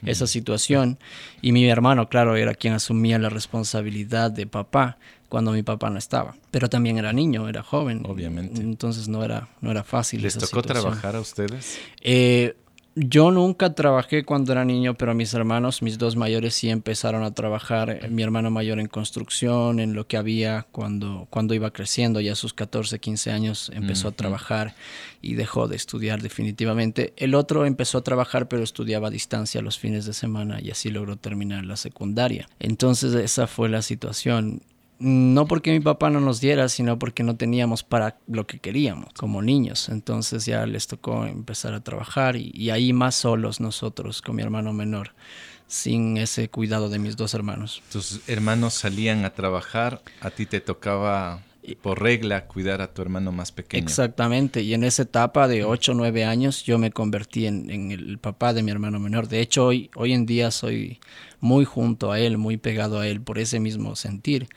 esa 0.06 0.26
situación. 0.28 0.98
Y 1.40 1.50
mi 1.52 1.64
hermano, 1.68 2.08
claro, 2.08 2.36
era 2.36 2.54
quien 2.54 2.74
asumía 2.74 3.18
la 3.18 3.28
responsabilidad 3.30 4.30
de 4.30 4.46
papá 4.46 4.98
cuando 5.32 5.52
mi 5.52 5.62
papá 5.62 5.88
no 5.88 5.96
estaba. 5.96 6.36
Pero 6.50 6.68
también 6.68 6.98
era 6.98 7.10
niño, 7.14 7.48
era 7.48 7.62
joven. 7.62 8.02
Obviamente. 8.04 8.60
Entonces, 8.60 9.08
no 9.08 9.24
era, 9.24 9.48
no 9.62 9.70
era 9.70 9.82
fácil. 9.82 10.20
¿Les 10.20 10.36
esa 10.36 10.44
tocó 10.44 10.60
situación. 10.60 10.82
trabajar 10.82 11.16
a 11.16 11.20
ustedes? 11.20 11.78
Eh, 12.02 12.54
yo 12.96 13.30
nunca 13.30 13.74
trabajé 13.74 14.26
cuando 14.26 14.52
era 14.52 14.66
niño, 14.66 14.92
pero 14.92 15.14
mis 15.14 15.32
hermanos, 15.32 15.80
mis 15.80 15.96
dos 15.96 16.16
mayores, 16.16 16.52
sí 16.52 16.68
empezaron 16.68 17.24
a 17.24 17.32
trabajar. 17.32 17.88
Eh, 17.88 18.08
Mi 18.10 18.22
hermano 18.22 18.50
mayor 18.50 18.78
en 18.78 18.88
construcción, 18.88 19.80
en 19.80 19.94
lo 19.94 20.06
que 20.06 20.18
había 20.18 20.66
cuando, 20.70 21.26
cuando 21.30 21.54
iba 21.54 21.70
creciendo, 21.70 22.20
ya 22.20 22.32
a 22.32 22.34
sus 22.34 22.52
14, 22.52 22.98
15 22.98 23.30
años 23.30 23.70
empezó 23.74 24.08
a 24.08 24.12
trabajar 24.12 24.74
y 25.22 25.32
dejó 25.32 25.66
de 25.66 25.76
estudiar 25.76 26.20
definitivamente. 26.20 27.14
El 27.16 27.34
otro 27.34 27.64
empezó 27.64 27.96
a 27.96 28.04
trabajar, 28.04 28.48
pero 28.48 28.62
estudiaba 28.62 29.08
a 29.08 29.10
distancia 29.10 29.62
los 29.62 29.78
fines 29.78 30.04
de 30.04 30.12
semana 30.12 30.60
y 30.60 30.70
así 30.70 30.90
logró 30.90 31.16
terminar 31.16 31.64
la 31.64 31.76
secundaria. 31.76 32.50
Entonces 32.60 33.14
esa 33.14 33.46
fue 33.46 33.70
la 33.70 33.80
situación 33.80 34.60
no 35.02 35.46
porque 35.46 35.72
mi 35.72 35.80
papá 35.80 36.10
no 36.10 36.20
nos 36.20 36.40
diera, 36.40 36.68
sino 36.68 36.98
porque 36.98 37.24
no 37.24 37.36
teníamos 37.36 37.82
para 37.82 38.18
lo 38.28 38.46
que 38.46 38.60
queríamos 38.60 39.12
como 39.14 39.42
niños. 39.42 39.88
Entonces 39.88 40.46
ya 40.46 40.64
les 40.64 40.86
tocó 40.86 41.26
empezar 41.26 41.74
a 41.74 41.82
trabajar 41.82 42.36
y, 42.36 42.70
ahí 42.70 42.92
más 42.92 43.16
solos 43.16 43.60
nosotros 43.60 44.22
con 44.22 44.36
mi 44.36 44.42
hermano 44.42 44.72
menor, 44.72 45.14
sin 45.66 46.16
ese 46.16 46.48
cuidado 46.48 46.88
de 46.88 47.00
mis 47.00 47.16
dos 47.16 47.34
hermanos. 47.34 47.82
Tus 47.90 48.20
hermanos 48.28 48.74
salían 48.74 49.24
a 49.24 49.34
trabajar, 49.34 50.02
a 50.20 50.30
ti 50.30 50.46
te 50.46 50.60
tocaba 50.60 51.42
por 51.80 52.02
regla 52.02 52.46
cuidar 52.46 52.82
a 52.82 52.92
tu 52.92 53.02
hermano 53.02 53.30
más 53.30 53.52
pequeño. 53.52 53.84
Exactamente, 53.84 54.62
y 54.62 54.74
en 54.74 54.82
esa 54.82 55.02
etapa 55.02 55.46
de 55.46 55.64
8 55.64 55.92
o 55.92 55.94
9 55.94 56.24
años 56.24 56.64
yo 56.64 56.76
me 56.78 56.90
convertí 56.90 57.46
en, 57.46 57.90
el 57.92 58.18
papá 58.18 58.52
de 58.52 58.62
mi 58.62 58.72
hermano 58.72 58.98
menor. 58.98 59.28
De 59.28 59.40
hecho, 59.40 59.66
hoy, 59.66 59.90
hoy 59.94 60.12
en 60.12 60.26
día 60.26 60.50
soy 60.50 60.98
muy 61.40 61.64
junto 61.64 62.10
a 62.10 62.18
él, 62.18 62.36
muy 62.36 62.56
pegado 62.56 62.98
a 62.98 63.06
él 63.06 63.20
por 63.20 63.38
ese 63.38 63.60
mismo 63.60 63.94
sentir. 63.94 64.48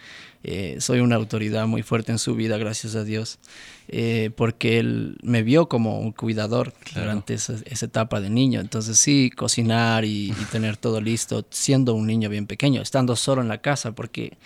Eh, 0.44 0.78
soy 0.80 1.00
una 1.00 1.16
autoridad 1.16 1.68
muy 1.68 1.84
fuerte 1.84 2.12
en 2.12 2.20
su 2.20 2.36
vida, 2.36 2.58
gracias 2.58 2.96
a 2.96 3.04
Dios, 3.04 3.40
eh, 3.88 4.32
porque 4.36 4.80
él 4.80 5.18
me 5.24 5.42
vio 5.42 5.68
como 5.68 6.00
un 6.00 6.12
cuidador 6.12 6.74
durante 6.94 7.36
esa, 7.36 7.56
etapa 7.86 8.20
de 8.20 8.30
niño. 8.32 8.62
Entonces 8.62 8.98
sí, 8.98 9.32
cocinar 9.36 10.06
y, 10.06 10.32
y 10.32 10.46
tener 10.52 10.78
todo 10.78 11.02
listo, 11.02 11.46
siendo 11.52 11.94
un 11.94 12.08
niño 12.08 12.30
bien 12.30 12.48
pequeño, 12.48 12.82
estando 12.82 13.16
solo 13.16 13.42
en 13.42 13.48
la 13.48 13.62
casa, 13.62 13.94
porque 13.94 14.38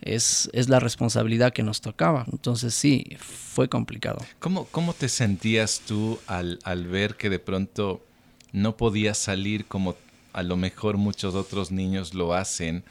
es, 0.00 0.48
es, 0.52 0.68
la 0.68 0.80
responsabilidad 0.80 1.52
que 1.52 1.62
nos 1.62 1.80
tocaba. 1.80 2.24
Entonces 2.30 2.74
sí, 2.74 3.16
fue 3.18 3.68
complicado. 3.68 4.18
¿Cómo, 4.38 4.64
cómo 4.66 4.92
te 4.94 5.08
sentías 5.08 5.82
tú 5.86 6.18
al, 6.26 6.58
al, 6.64 6.86
ver 6.86 7.16
que 7.16 7.30
de 7.30 7.38
pronto 7.38 8.04
no 8.52 8.76
podías 8.76 9.18
salir 9.18 9.66
como 9.66 9.96
a 10.32 10.42
lo 10.42 10.56
mejor 10.56 10.96
muchos 10.96 11.34
otros 11.34 11.70
niños 11.70 12.14
lo 12.14 12.34
hacen? 12.34 12.84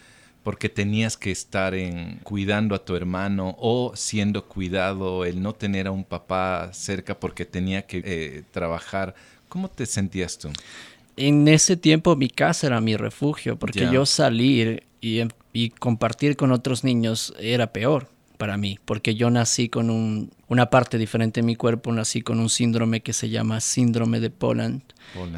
porque 0.48 0.70
tenías 0.70 1.18
que 1.18 1.30
estar 1.30 1.76
en 1.76 2.22
cuidando 2.24 2.74
a 2.74 2.80
tu 2.80 2.96
hermano 2.96 3.58
o 3.60 3.92
siendo 3.98 4.46
cuidado, 4.46 5.26
el 5.26 5.42
no 5.42 5.52
tener 5.52 5.88
a 5.88 5.92
un 5.92 6.06
papá 6.06 6.70
cerca 6.72 7.20
porque 7.20 7.44
tenía 7.44 7.82
que 7.82 8.02
eh, 8.06 8.44
trabajar. 8.52 9.14
¿Cómo 9.50 9.68
te 9.68 9.86
sentías 9.86 10.38
tú? 10.38 10.48
En 11.18 11.50
ese 11.50 11.76
tiempo 11.76 12.16
mi 12.16 12.30
casa 12.30 12.68
era 12.68 12.80
mi 12.80 12.96
refugio, 12.96 13.60
porque 13.60 13.90
yo 13.92 14.06
salir 14.06 14.84
y, 15.02 15.20
y 15.58 15.72
compartir 15.72 16.38
con 16.38 16.52
otros 16.52 16.84
niños 16.84 17.34
era 17.40 17.74
peor 17.74 18.10
para 18.38 18.58
mí, 18.58 18.78
porque 18.86 19.16
yo 19.16 19.32
nací 19.32 19.70
con 19.70 19.90
un, 19.90 20.30
una 20.48 20.70
parte 20.70 21.00
diferente 21.00 21.42
de 21.42 21.48
mi 21.48 21.56
cuerpo, 21.56 21.92
nací 21.92 22.22
con 22.22 22.40
un 22.40 22.52
síndrome 22.52 23.02
que 23.02 23.12
se 23.12 23.30
llama 23.30 23.60
síndrome 23.60 24.20
de 24.20 24.30
Poland. 24.30 24.84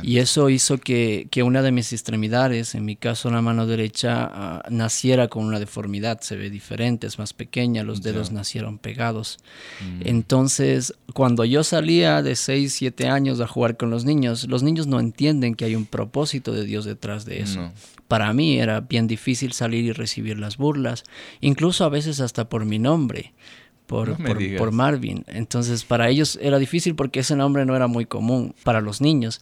Y 0.02 0.18
eso 0.18 0.50
hizo 0.50 0.78
que, 0.78 1.28
que, 1.32 1.44
una 1.44 1.62
de 1.62 1.72
mis 1.72 1.94
extremidades, 1.94 2.76
en 2.76 2.84
mi 2.84 2.98
caso 2.98 3.30
la 3.30 3.42
mano 3.42 3.66
derecha, 3.66 4.30
ah, 4.30 4.66
naciera 4.70 5.30
con 5.30 5.46
una 5.46 5.60
deformidad, 5.60 6.20
se 6.20 6.36
ve 6.36 6.50
diferente, 6.50 7.08
es 7.08 7.18
más 7.18 7.32
pequeña, 7.32 7.84
los 7.84 8.02
dedos 8.02 8.32
nacieron 8.32 8.78
pegados. 8.78 9.38
Mm. 9.80 10.02
Entonces, 10.06 10.96
cuando 11.14 11.46
yo 11.46 11.64
salía 11.64 12.22
de 12.22 12.36
6, 12.36 12.74
7 12.74 13.08
años 13.08 13.40
a 13.40 13.48
jugar 13.48 13.78
con 13.78 13.90
los 13.90 14.04
niños, 14.04 14.50
los 14.50 14.64
niños 14.64 14.88
no 14.88 15.00
entienden 15.00 15.56
que 15.56 15.64
hay 15.64 15.76
un 15.76 15.86
propósito 15.86 16.52
de 16.52 16.66
Dios 16.66 16.84
detrás 16.84 17.24
de 17.24 17.42
eso 17.42 17.72
para 18.10 18.34
mí 18.34 18.60
era 18.60 18.82
bien 18.82 19.06
difícil 19.06 19.54
salir 19.54 19.86
y 19.86 19.92
recibir 19.92 20.40
las 20.40 20.58
burlas, 20.58 21.04
incluso 21.42 21.86
a 21.86 21.90
veces 21.90 22.20
hasta 22.20 22.50
por 22.50 22.66
mi 22.66 22.80
nombre, 22.80 23.34
por, 23.86 24.18
por, 24.58 24.72
Marvin. 24.72 25.24
Entonces 25.28 25.86
para 25.86 26.10
ellos 26.10 26.38
era 26.42 26.58
difícil 26.58 26.96
porque 26.96 27.20
ese 27.20 27.36
nombre 27.36 27.66
no 27.66 27.76
era 27.76 27.86
muy 27.86 28.08
común 28.08 28.56
para 28.64 28.82
los 28.82 29.00
niños. 29.00 29.42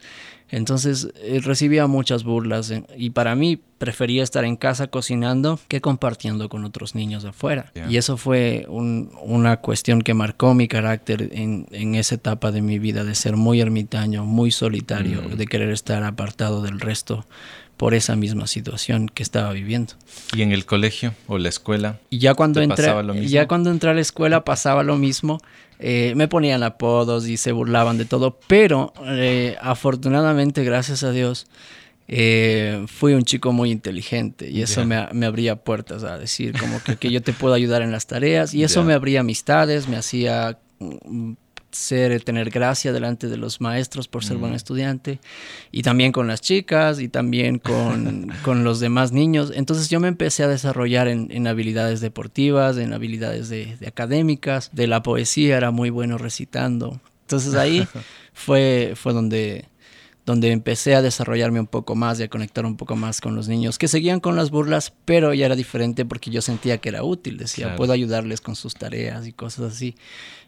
Entonces 0.50 1.10
eh, 1.16 1.40
recibía 1.42 1.88
muchas 1.88 2.24
burlas 2.26 2.70
eh, 2.72 2.84
y 2.98 3.12
para 3.12 3.36
mí 3.36 3.58
prefería 3.78 4.24
estar 4.24 4.44
en 4.44 4.58
casa 4.58 4.88
cocinando 4.88 5.60
que 5.70 5.80
compartiendo 5.80 6.50
con 6.50 6.66
otros 6.66 6.94
niños 6.94 7.24
afuera. 7.24 7.72
Y 7.90 7.96
eso 7.96 8.18
fue 8.18 8.66
una 8.70 9.58
cuestión 9.58 10.02
que 10.02 10.14
marcó 10.14 10.54
mi 10.54 10.68
carácter 10.68 11.30
en, 11.34 11.68
en, 11.72 11.96
esa 11.96 12.16
etapa 12.16 12.52
de 12.52 12.62
mi 12.62 12.80
vida, 12.80 13.04
de 13.04 13.16
ser 13.16 13.38
muy 13.38 13.62
ermitaño, 13.62 14.26
muy 14.26 14.52
solitario, 14.52 15.22
mm. 15.22 15.36
de 15.36 15.46
querer 15.46 15.70
estar 15.70 16.04
apartado 16.04 16.62
del 16.62 16.80
resto 16.80 17.26
por 17.77 17.93
esa 17.93 18.15
misma 18.15 18.48
situación 18.48 19.07
que 19.07 19.24
estaba 19.24 19.53
viviendo. 19.53 19.93
¿Y 20.36 20.41
en 20.41 20.51
el 20.51 20.65
colegio 20.65 21.13
o 21.27 21.38
la 21.38 21.50
escuela? 21.50 22.00
Y 22.10 22.17
ya 22.17 22.34
cuando 22.34 22.62
entré, 22.62 22.91
ya 23.27 23.48
cuando 23.48 23.69
entré 23.69 23.91
a 23.91 23.93
la 23.93 24.01
escuela 24.01 24.43
pasaba 24.43 24.84
lo 24.84 24.98
mismo. 24.98 25.39
Eh, 25.79 26.13
me 26.15 26.27
ponían 26.27 26.63
apodos 26.63 27.27
y 27.27 27.38
se 27.38 27.51
burlaban 27.51 28.00
de 28.00 28.05
todo, 28.05 28.39
pero 28.48 28.93
eh, 29.05 29.55
afortunadamente, 29.62 30.63
gracias 30.63 31.03
a 31.03 31.12
Dios, 31.12 31.46
eh, 32.07 32.84
fui 32.88 33.13
un 33.13 33.24
chico 33.25 33.51
muy 33.51 33.69
inteligente 33.69 34.50
y 34.50 34.63
eso 34.63 34.84
me, 34.86 34.96
abría 34.96 35.57
puertas 35.57 36.03
a 36.03 36.17
decir 36.17 36.57
como 36.57 36.81
que, 36.81 36.96
que, 36.96 37.12
yo 37.12 37.22
te 37.22 37.31
puedo 37.31 37.53
ayudar 37.53 37.84
en 37.84 37.91
las 37.91 38.07
tareas 38.07 38.55
y 38.55 38.63
eso 38.63 38.84
me 38.84 38.93
abría 38.93 39.19
amistades, 39.19 39.88
me 39.88 39.98
hacía 39.98 40.57
mm, 40.79 41.34
ser, 41.77 42.22
tener 42.24 42.50
gracia 42.50 42.91
delante 42.91 43.27
de 43.27 43.38
los 43.38 43.62
maestros 43.62 44.07
por 44.07 44.25
ser 44.25 44.38
buen 44.38 44.53
mm. 44.53 44.55
estudiante, 44.55 45.19
y 45.72 45.84
también 45.84 46.12
con 46.12 46.27
las 46.27 46.41
chicas, 46.41 47.00
y 47.00 47.07
también 47.07 47.60
con, 47.60 48.31
con, 48.43 48.63
los 48.63 48.79
demás 48.79 49.12
niños. 49.12 49.51
Entonces 49.55 49.89
yo 49.89 50.00
me 50.00 50.07
empecé 50.07 50.43
a 50.43 50.48
desarrollar 50.48 51.07
en, 51.07 51.27
en 51.31 51.48
habilidades 51.48 52.01
deportivas, 52.01 52.77
en 52.77 52.93
habilidades 52.93 53.50
de, 53.50 53.77
de, 53.77 53.88
académicas, 53.88 54.69
de 54.74 54.88
la 54.88 55.03
poesía, 55.03 55.57
era 55.57 55.72
muy 55.72 55.89
bueno 55.89 56.17
recitando. 56.17 57.00
Entonces 57.22 57.55
ahí 57.55 57.88
fue, 58.34 58.93
fue 58.96 59.13
donde 59.13 59.65
donde 60.27 60.51
empecé 60.51 60.93
a 60.93 61.01
desarrollarme 61.01 61.62
un 61.62 61.67
poco 61.67 61.96
más 61.96 62.19
y 62.19 62.24
a 62.24 62.27
conectar 62.27 62.65
un 62.65 62.75
poco 62.75 62.98
más 62.98 63.22
con 63.22 63.34
los 63.34 63.48
niños, 63.48 63.77
que 63.77 63.88
seguían 63.88 64.19
con 64.19 64.36
las 64.36 64.51
burlas, 64.51 64.93
pero 65.05 65.34
ya 65.34 65.46
era 65.46 65.55
diferente 65.55 66.03
porque 66.03 66.29
yo 66.29 66.41
sentía 66.41 66.79
que 66.79 66.89
era 66.89 67.01
útil, 67.01 67.38
decía, 67.38 67.77
puedo 67.77 67.93
ayudarles 67.93 68.41
con 68.41 68.57
sus 68.57 68.74
tareas 68.74 69.25
y 69.25 69.31
cosas 69.31 69.72
así. 69.72 69.96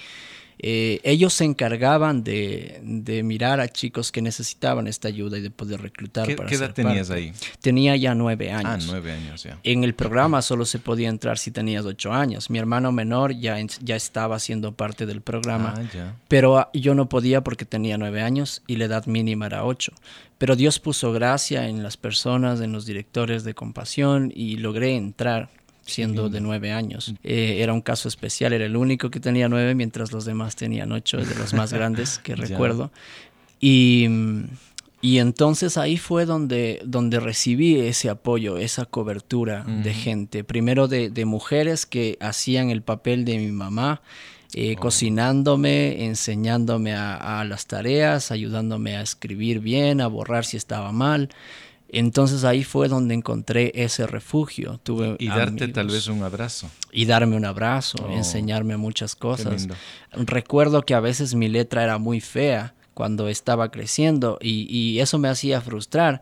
eh, 0.61 0.99
ellos 1.03 1.33
se 1.33 1.45
encargaban 1.45 2.21
de, 2.25 2.81
mirar 3.23 3.61
a 3.61 3.69
chicos 3.69 4.11
que 4.11 4.21
necesitaban 4.21 4.87
esta 4.87 5.07
ayuda 5.07 5.37
y 5.37 5.41
de 5.41 5.51
poder 5.51 5.81
reclutar. 5.81 6.27
¿Qué, 6.27 6.35
¿qué 6.35 6.55
edad 6.55 6.73
tenías 6.73 7.09
ahí? 7.11 7.31
Tenía 7.61 7.95
ya 7.95 8.13
nueve 8.13 8.51
años. 8.51 8.83
Ah, 8.83 8.87
nueve 8.91 9.13
años 9.13 9.41
ya. 9.43 9.57
En 9.63 9.85
el 9.85 9.95
programa 9.95 10.41
solo 10.41 10.65
se 10.65 10.77
podía 10.79 11.07
entrar 11.07 11.37
si 11.37 11.51
tenías 11.51 11.85
ocho 11.85 12.11
años. 12.11 12.49
Mi 12.49 12.59
hermano 12.59 12.91
menor 12.91 13.31
ya, 13.31 13.57
ya 13.81 13.95
estaba 13.95 14.37
siendo 14.39 14.73
parte 14.73 15.05
del 15.05 15.21
programa, 15.21 15.75
ah, 15.77 16.13
pero 16.27 16.57
ah, 16.57 16.69
yo 16.73 16.93
no 16.93 17.07
podía 17.07 17.41
porque 17.41 17.63
tenía 17.63 17.97
nueve 17.97 18.21
años 18.21 18.61
y 18.67 18.75
la 18.75 18.85
edad 18.85 19.05
mínima 19.05 19.45
era 19.45 19.63
ocho. 19.63 19.93
Pero 20.39 20.55
Dios 20.55 20.79
puso 20.79 21.11
gracia 21.11 21.67
en 21.67 21.83
las 21.83 21.97
personas, 21.97 22.61
en 22.61 22.71
los 22.71 22.85
directores 22.85 23.43
de 23.43 23.53
compasión 23.53 24.31
y 24.33 24.55
logré 24.55 24.95
entrar 24.95 25.49
siendo 25.85 26.29
de 26.29 26.39
nueve 26.39 26.71
años. 26.71 27.13
Eh, 27.23 27.57
era 27.59 27.73
un 27.73 27.81
caso 27.81 28.07
especial, 28.07 28.53
era 28.53 28.65
el 28.65 28.77
único 28.77 29.11
que 29.11 29.19
tenía 29.19 29.49
nueve, 29.49 29.75
mientras 29.75 30.13
los 30.13 30.23
demás 30.23 30.55
tenían 30.55 30.93
ocho, 30.93 31.17
de 31.17 31.35
los 31.35 31.53
más 31.53 31.73
grandes 31.73 32.19
que 32.19 32.35
recuerdo. 32.35 32.89
Y, 33.59 34.07
y, 35.01 35.17
entonces 35.17 35.77
ahí 35.77 35.97
fue 35.97 36.25
donde, 36.25 36.81
donde 36.85 37.19
recibí 37.19 37.77
ese 37.77 38.09
apoyo, 38.09 38.57
esa 38.57 38.85
cobertura 38.85 39.65
de 39.65 39.93
gente. 39.93 40.45
Primero 40.45 40.87
de, 40.87 41.09
de, 41.09 41.25
mujeres 41.25 41.85
que 41.85 42.17
hacían 42.21 42.69
el 42.69 42.81
papel 42.81 43.25
de 43.25 43.37
mi 43.39 43.51
mamá. 43.51 44.01
Eh, 44.53 44.75
oh. 44.77 44.81
cocinándome, 44.81 46.05
enseñándome 46.05 46.93
a, 46.93 47.39
a, 47.39 47.45
las 47.45 47.67
tareas, 47.67 48.31
ayudándome 48.31 48.97
a 48.97 49.01
escribir 49.01 49.59
bien, 49.59 50.01
a 50.01 50.07
borrar 50.07 50.45
si 50.45 50.57
estaba 50.57 50.91
mal. 50.91 51.29
Entonces 51.91 52.43
ahí 52.43 52.63
fue 52.63 52.87
donde 52.87 53.15
encontré 53.15 53.71
ese 53.75 54.05
refugio. 54.05 54.79
Tuve 54.83 55.15
y 55.19 55.27
darte 55.27 55.67
tal 55.69 55.87
vez 55.87 56.07
un 56.07 56.23
abrazo. 56.23 56.69
Y 56.91 57.05
darme 57.05 57.35
un 57.35 57.45
abrazo, 57.45 57.97
oh, 58.07 58.11
enseñarme 58.11 58.77
muchas 58.77 59.15
cosas. 59.15 59.67
Recuerdo 60.13 60.83
que 60.83 60.93
a 60.93 60.99
veces 60.99 61.33
mi 61.33 61.47
letra 61.47 61.83
era 61.83 61.97
muy 61.97 62.21
fea 62.21 62.75
cuando 62.93 63.27
estaba 63.27 63.71
creciendo 63.71 64.37
y, 64.41 64.67
y 64.69 64.99
eso 64.99 65.17
me 65.17 65.29
hacía 65.29 65.61
frustrar 65.61 66.21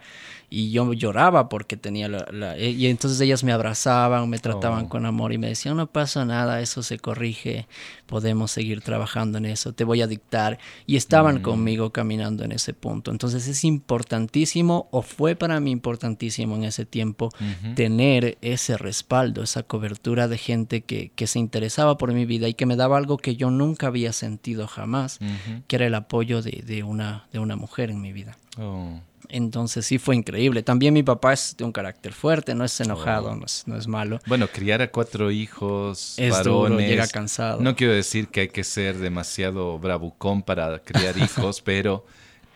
y 0.50 0.72
yo 0.72 0.94
lloraba 0.94 1.50
porque 1.50 1.75
tenía 1.75 2.08
la, 2.08 2.58
y 2.58 2.88
entonces 2.88 3.20
ellas 3.20 3.44
me 3.44 3.51
abrazaban, 3.51 4.30
me 4.30 4.39
trataban 4.39 4.86
oh. 4.86 4.89
con 4.89 5.06
amor 5.06 5.34
y 5.34 5.38
me 5.38 5.48
decían, 5.48 5.75
no 5.75 5.88
pasa 5.88 6.24
nada, 6.24 6.62
eso 6.62 6.84
se 6.84 7.00
corrige, 7.00 7.68
podemos 8.06 8.51
seguir 8.51 8.82
trabajando 8.82 9.39
en 9.39 9.46
eso, 9.46 9.74
te 9.74 9.84
voy 9.84 10.01
a 10.01 10.08
dictar. 10.08 10.58
Y 10.86 10.96
estaban 10.96 11.39
mm. 11.39 11.42
conmigo 11.42 11.92
caminando 11.92 12.46
en 12.46 12.54
ese 12.54 12.74
punto. 12.74 13.12
Entonces 13.12 13.48
es 13.48 13.66
importantísimo, 13.66 14.88
o 14.92 15.01
fue 15.01 15.36
para 15.36 15.60
mí 15.60 15.72
importantísimo 15.72 16.56
en 16.56 16.63
ese 16.63 16.86
tiempo, 16.86 17.30
tener 17.75 18.38
ese 18.42 18.77
respaldo, 18.77 19.44
esa 19.44 19.63
cobertura 19.63 20.30
de 20.30 20.38
gente 20.38 20.82
que, 20.82 21.12
que, 21.16 21.27
se 21.27 21.39
interesaba 21.39 21.98
por 21.98 22.13
mi 22.13 22.25
vida 22.25 22.48
y 22.48 22.54
que 22.54 22.66
me 22.66 22.77
daba 22.77 22.98
algo 22.98 23.18
que 23.18 23.36
yo 23.36 23.51
nunca 23.51 23.88
había 23.88 24.13
sentido 24.13 24.66
jamás, 24.68 25.20
que 25.68 25.75
era 25.75 25.88
el 25.88 25.96
apoyo 25.96 26.42
de, 26.42 26.63
de, 26.66 26.84
una, 26.84 27.27
de 27.34 27.39
una 27.39 27.58
mujer 27.58 27.89
en 27.89 28.01
mi 28.01 28.13
vida. 28.13 28.38
Oh. 28.58 29.01
Entonces 29.29 29.86
sí 29.86 29.97
fue 29.97 30.15
increíble. 30.15 30.63
También 30.63 30.93
mi 30.93 31.03
papá 31.03 31.33
es 31.33 31.55
de 31.57 31.65
un 31.65 31.71
carácter 31.71 32.13
fuerte, 32.13 32.55
no 32.55 32.63
es 32.63 32.79
enojado, 32.79 33.36
no, 33.36 33.45
es, 33.77 33.88
malo. 33.88 34.19
Bueno, 34.25 34.47
criar 34.47 34.81
a 34.81 34.89
cuatro 34.89 35.31
hijos, 35.31 36.17
es 36.17 36.31
varones. 36.31 36.88
llega 36.88 37.07
cansado. 37.07 37.62
No 37.62 37.75
quiero 37.75 37.93
decir 37.93 38.29
que 38.29 38.41
hay 38.41 38.47
que 38.50 38.63
ser 38.63 38.97
demasiado 38.97 39.77
bravucón 39.79 40.43
para 40.43 40.79
criar 40.79 41.17
hijos, 41.17 41.62
pero 41.62 42.05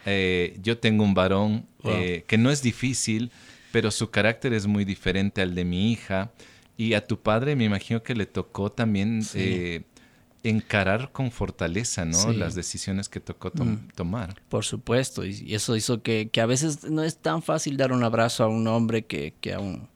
eh, 0.05 0.57
yo 0.61 0.77
tengo 0.77 1.03
un 1.03 1.13
varón 1.13 1.67
eh, 1.83 2.23
que 2.27 2.37
no 2.37 2.49
es 2.51 2.61
difícil, 2.61 3.31
pero 3.71 3.91
su 3.91 4.09
carácter 4.09 4.53
es 4.53 4.67
muy 4.67 4.85
diferente 4.85 5.41
al 5.41 5.55
de 5.55 5.65
mi 5.65 5.91
hija. 5.91 6.31
Y 6.77 6.93
a 6.93 7.05
tu 7.05 7.19
padre 7.19 7.55
me 7.55 7.65
imagino 7.65 8.01
que 8.01 8.15
le 8.15 8.25
tocó 8.25 8.71
también 8.71 9.21
eh, 9.35 9.83
encarar 10.43 11.12
con 11.12 11.31
fortaleza, 11.31 12.05
¿no? 12.05 12.31
Las 12.33 12.55
decisiones 12.55 13.10
que 13.10 13.19
tocó 13.19 13.51
mm. 13.53 13.89
tomar. 13.95 14.41
Por 14.50 14.65
supuesto, 14.65 15.25
y 15.25 15.53
eso 15.53 15.75
hizo 15.75 16.01
que, 16.01 16.29
que, 16.31 16.41
a 16.41 16.45
veces 16.45 16.89
no 16.89 17.03
es 17.03 17.17
tan 17.17 17.41
fácil 17.41 17.77
dar 17.77 17.91
un 17.91 18.03
abrazo 18.03 18.43
a 18.43 18.48
un 18.48 18.67
hombre 18.67 19.05
que, 19.05 19.33
que 19.39 19.53
a 19.53 19.60
un 19.60 19.89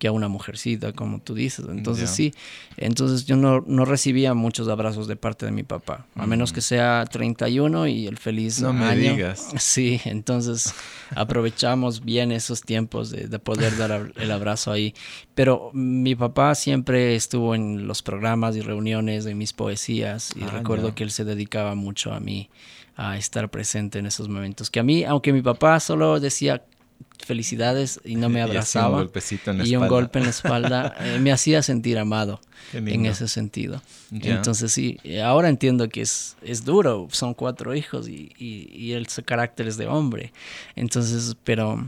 que 0.00 0.08
a 0.08 0.12
una 0.12 0.28
mujercita, 0.28 0.92
como 0.94 1.20
tú 1.20 1.34
dices. 1.34 1.66
Entonces 1.68 2.08
sí, 2.08 2.32
entonces 2.78 3.26
yo 3.26 3.36
no, 3.36 3.62
no, 3.66 3.84
recibía 3.84 4.32
muchos 4.32 4.66
abrazos 4.66 5.06
de 5.06 5.14
parte 5.14 5.44
de 5.44 5.52
mi 5.52 5.62
papá, 5.62 6.06
a 6.16 6.26
menos 6.26 6.50
mm. 6.50 6.54
que 6.54 6.60
sea 6.62 7.04
31 7.04 7.86
y 7.86 8.06
el 8.06 8.16
feliz 8.16 8.62
no 8.62 8.72
me 8.72 8.96
digas. 8.96 9.50
Sí, 9.60 10.00
entonces 10.06 10.74
aprovechamos 11.14 12.02
bien 12.02 12.32
esos 12.32 12.62
tiempos 12.62 13.10
de, 13.10 13.28
de, 13.28 13.38
poder 13.38 13.76
dar 13.76 14.10
el 14.16 14.30
abrazo 14.30 14.72
ahí. 14.72 14.94
Pero 15.34 15.70
mi 15.74 16.14
papá 16.14 16.54
siempre 16.54 17.14
estuvo 17.14 17.54
en 17.54 17.86
los 17.86 18.00
programas 18.00 18.56
y 18.56 18.62
reuniones 18.62 19.24
de 19.24 19.34
mis 19.34 19.52
poesías 19.52 20.34
y 20.34 20.44
ah, 20.44 20.48
recuerdo 20.50 20.94
que 20.94 21.04
él 21.04 21.10
se 21.10 21.26
dedicaba 21.26 21.74
mucho 21.74 22.14
a 22.14 22.20
mí 22.20 22.48
a 22.96 23.18
estar 23.18 23.50
presente 23.50 23.98
en 23.98 24.06
esos 24.06 24.28
momentos. 24.28 24.70
Que 24.70 24.80
a 24.80 24.82
mí, 24.82 25.04
aunque 25.04 25.32
mi 25.34 25.42
papá 25.42 25.78
solo 25.78 26.20
decía 26.20 26.64
felicidades 27.24 28.00
y 28.04 28.16
no 28.16 28.28
me 28.28 28.42
abrazaba. 28.42 29.08
Y, 29.64 29.76
un, 29.76 29.88
golpe 29.88 30.18
en 30.18 30.24
la 30.24 30.30
espalda 30.30 30.94
eh, 31.00 31.18
me 31.20 31.32
hacía 31.32 31.62
sentir 31.62 31.98
amado 31.98 32.40
en 32.72 33.06
ese 33.06 33.28
sentido. 33.28 33.82
Entonces 34.10 34.72
sí, 34.72 34.98
ahora 35.22 35.48
entiendo 35.48 35.88
que 35.88 36.02
es, 36.02 36.36
es 36.42 36.64
duro, 36.64 37.08
son 37.12 37.34
cuatro 37.34 37.74
hijos 37.74 38.08
y, 38.08 38.32
y, 38.36 38.92
el 38.92 39.06
carácter 39.24 39.68
es 39.68 39.76
de 39.76 39.86
hombre. 39.86 40.32
Entonces, 40.74 41.36
pero 41.44 41.86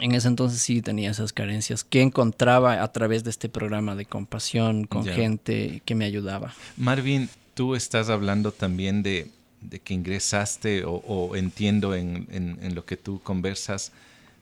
en 0.00 0.12
ese 0.12 0.28
entonces 0.28 0.60
sí 0.60 0.80
tenía 0.80 1.10
esas 1.10 1.32
carencias 1.32 1.84
que 1.84 2.00
encontraba 2.00 2.82
a 2.82 2.92
través 2.92 3.24
de 3.24 3.30
este 3.30 3.48
programa 3.48 3.96
de 3.96 4.06
compasión 4.06 4.84
con 4.84 5.04
gente 5.04 5.82
que 5.84 5.94
me 5.94 6.04
ayudaba. 6.04 6.54
Marvin, 6.76 7.28
tú 7.54 7.74
estás 7.74 8.08
hablando 8.08 8.52
también 8.52 9.02
de, 9.02 9.30
de 9.60 9.80
que 9.80 9.92
ingresaste 9.92 10.84
o, 10.86 11.36
entiendo 11.36 11.94
en, 11.94 12.26
en, 12.30 12.58
en, 12.62 12.74
lo 12.74 12.84
que 12.84 12.96
tú 12.96 13.20
conversas 13.22 13.92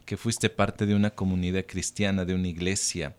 que 0.06 0.16
fuiste 0.16 0.48
parte 0.48 0.86
de 0.86 0.94
una 0.94 1.10
comunidad 1.10 1.66
cristiana, 1.66 2.24
de 2.24 2.34
una 2.34 2.48
iglesia. 2.48 3.14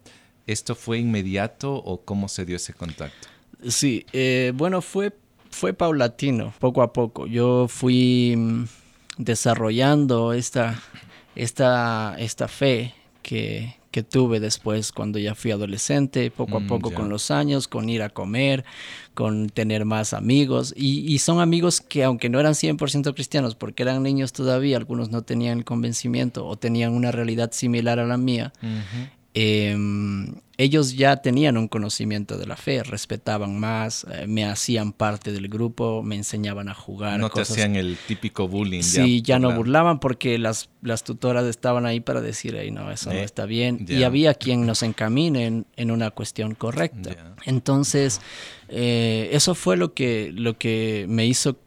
¿Esto 0.48 0.74
fue 0.74 0.98
inmediato 0.98 1.76
o 1.76 2.02
cómo 2.02 2.30
se 2.30 2.46
dio 2.46 2.56
ese 2.56 2.74
contacto? 2.74 3.28
Sí, 3.68 4.06
eh, 4.14 4.54
bueno, 4.56 4.82
fue, 4.82 5.14
fue 5.52 5.74
paulatino, 5.74 6.54
poco 6.60 6.82
a 6.82 6.94
poco. 6.94 7.28
Yo 7.28 7.68
fui 7.68 8.34
mm, 8.36 8.64
desarrollando 9.18 10.32
esta, 10.32 10.82
esta, 11.36 12.16
esta 12.18 12.48
fe 12.48 12.94
que, 13.22 13.76
que 13.98 14.04
tuve 14.04 14.40
después 14.40 14.92
cuando 14.92 15.18
ya 15.18 15.34
fui 15.34 15.50
adolescente, 15.50 16.30
poco 16.30 16.58
a 16.58 16.60
mm, 16.60 16.68
poco 16.68 16.94
con 16.94 17.10
los 17.10 17.32
años, 17.32 17.68
con 17.68 17.90
ir 17.90 18.04
a 18.04 18.10
comer, 18.10 18.64
con 19.16 19.50
tener 19.50 19.86
más 19.86 20.14
amigos. 20.14 20.72
Y, 20.78 21.18
son 21.18 21.40
amigos 21.40 21.82
que 21.82 22.04
aunque 22.04 22.30
no 22.30 22.40
eran 22.40 22.54
100% 22.54 23.16
cristianos, 23.16 23.56
porque 23.56 23.82
eran 23.82 24.04
niños 24.04 24.34
todavía, 24.34 24.78
algunos 24.78 25.10
no 25.10 25.24
tenían 25.24 25.58
el 25.58 25.66
convencimiento 25.66 26.46
o 26.46 26.58
tenían 26.58 26.94
una 26.94 27.12
realidad 27.12 27.52
similar 27.54 27.98
a 27.98 28.06
la 28.06 28.18
mía, 28.18 28.54
Em, 29.40 30.34
ellos 30.58 30.96
ya 30.96 31.18
tenían 31.18 31.58
un 31.58 31.68
conocimiento 31.68 32.40
de 32.40 32.48
la 32.48 32.58
fe, 32.58 32.82
respetaban 32.82 33.60
más, 33.60 34.08
eh, 34.12 34.26
me 34.26 34.46
hacían 34.46 34.94
parte 34.94 35.32
del 35.32 35.48
grupo, 35.48 36.02
me 36.02 36.16
enseñaban 36.16 36.70
a 36.70 36.74
jugar. 36.74 37.20
No 37.20 37.30
te 37.30 37.42
hacían 37.42 37.76
el 37.76 38.00
típico 38.08 38.48
bullying. 38.48 38.82
Sí, 38.82 39.22
ya, 39.22 39.38
no 39.38 39.54
burlaban 39.54 40.00
porque 40.00 40.40
las, 40.40 40.72
las 40.82 41.04
tutoras 41.04 41.46
estaban 41.46 41.86
ahí 41.86 42.00
para 42.00 42.20
decir, 42.22 42.56
Ay, 42.56 42.72
no, 42.72 42.90
eso 42.90 43.12
no 43.12 43.20
eh, 43.20 43.24
está 43.24 43.46
bien. 43.46 43.86
Y 43.88 44.02
había 44.02 44.34
quien 44.34 44.66
nos 44.66 44.82
encamine 44.82 45.66
en, 45.76 45.92
una 45.92 46.10
cuestión 46.10 46.56
correcta. 46.56 47.36
Entonces, 47.46 48.22
eh, 48.70 49.30
eso 49.34 49.54
fue 49.54 49.78
lo 49.78 49.94
que, 49.94 50.32
lo 50.34 50.58
que 50.58 51.06
me 51.08 51.28
hizo 51.28 51.60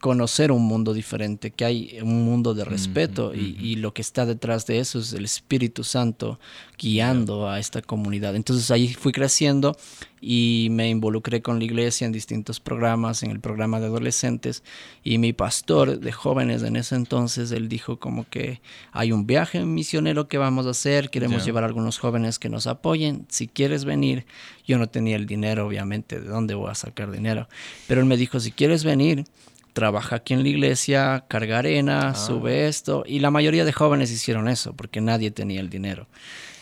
conocer 0.00 0.50
un 0.50 0.64
mundo 0.64 0.94
diferente, 0.94 1.50
que 1.50 1.64
hay 1.64 1.98
un 2.02 2.24
mundo 2.24 2.54
de 2.54 2.64
respeto 2.64 3.34
y, 3.34 3.76
lo 3.76 3.94
que 3.94 4.02
está 4.02 4.26
detrás 4.26 4.66
de 4.66 4.78
eso 4.78 4.98
es 4.98 5.12
el 5.12 5.24
Espíritu 5.24 5.84
Santo 5.84 6.40
guiando 6.78 7.48
a 7.48 7.58
esta 7.58 7.82
comunidad. 7.82 8.34
Entonces 8.34 8.70
ahí 8.70 8.88
fui 8.94 9.12
creciendo 9.12 9.76
y 10.20 10.68
me 10.70 10.88
involucré 10.88 11.42
con 11.42 11.58
la 11.58 11.64
iglesia 11.64 12.06
en 12.06 12.12
distintos 12.12 12.60
programas, 12.60 13.22
en 13.22 13.30
el 13.30 13.40
programa 13.40 13.78
de 13.78 13.86
adolescentes 13.86 14.62
y 15.04 15.18
mi 15.18 15.32
pastor 15.32 16.00
de 16.00 16.12
jóvenes 16.12 16.62
en 16.62 16.76
ese 16.76 16.94
entonces, 16.94 17.52
él 17.52 17.68
dijo 17.68 17.98
como 17.98 18.28
que 18.28 18.60
hay 18.92 19.12
un 19.12 19.26
viaje 19.26 19.64
misionero 19.64 20.28
que 20.28 20.38
vamos 20.38 20.66
a 20.66 20.70
hacer, 20.70 21.10
queremos 21.10 21.44
llevar 21.44 21.64
a 21.64 21.66
algunos 21.66 21.98
jóvenes 21.98 22.38
que 22.38 22.48
nos 22.48 22.66
apoyen, 22.66 23.26
si 23.28 23.48
quieres 23.48 23.84
venir, 23.84 24.24
yo 24.66 24.78
no 24.78 24.88
tenía 24.88 25.16
el 25.16 25.26
dinero 25.26 25.66
obviamente, 25.66 26.20
¿de 26.20 26.28
dónde 26.28 26.54
voy 26.54 26.70
a 26.70 26.74
sacar 26.74 27.10
dinero? 27.10 27.48
Pero 27.86 28.00
él 28.00 28.06
me 28.06 28.16
dijo, 28.16 28.40
si 28.40 28.52
quieres 28.52 28.84
venir, 28.84 29.24
trabaja 29.72 30.16
aquí 30.16 30.34
en 30.34 30.42
la 30.42 30.48
iglesia, 30.48 31.24
carga 31.28 31.58
arena, 31.58 32.10
ah. 32.10 32.14
sube 32.14 32.68
esto. 32.68 33.04
Y 33.06 33.20
la 33.20 33.30
mayoría 33.30 33.64
de 33.64 33.72
jóvenes 33.72 34.10
hicieron 34.10 34.48
eso 34.48 34.74
porque 34.74 35.00
nadie 35.00 35.30
tenía 35.30 35.60
el 35.60 35.70
dinero. 35.70 36.06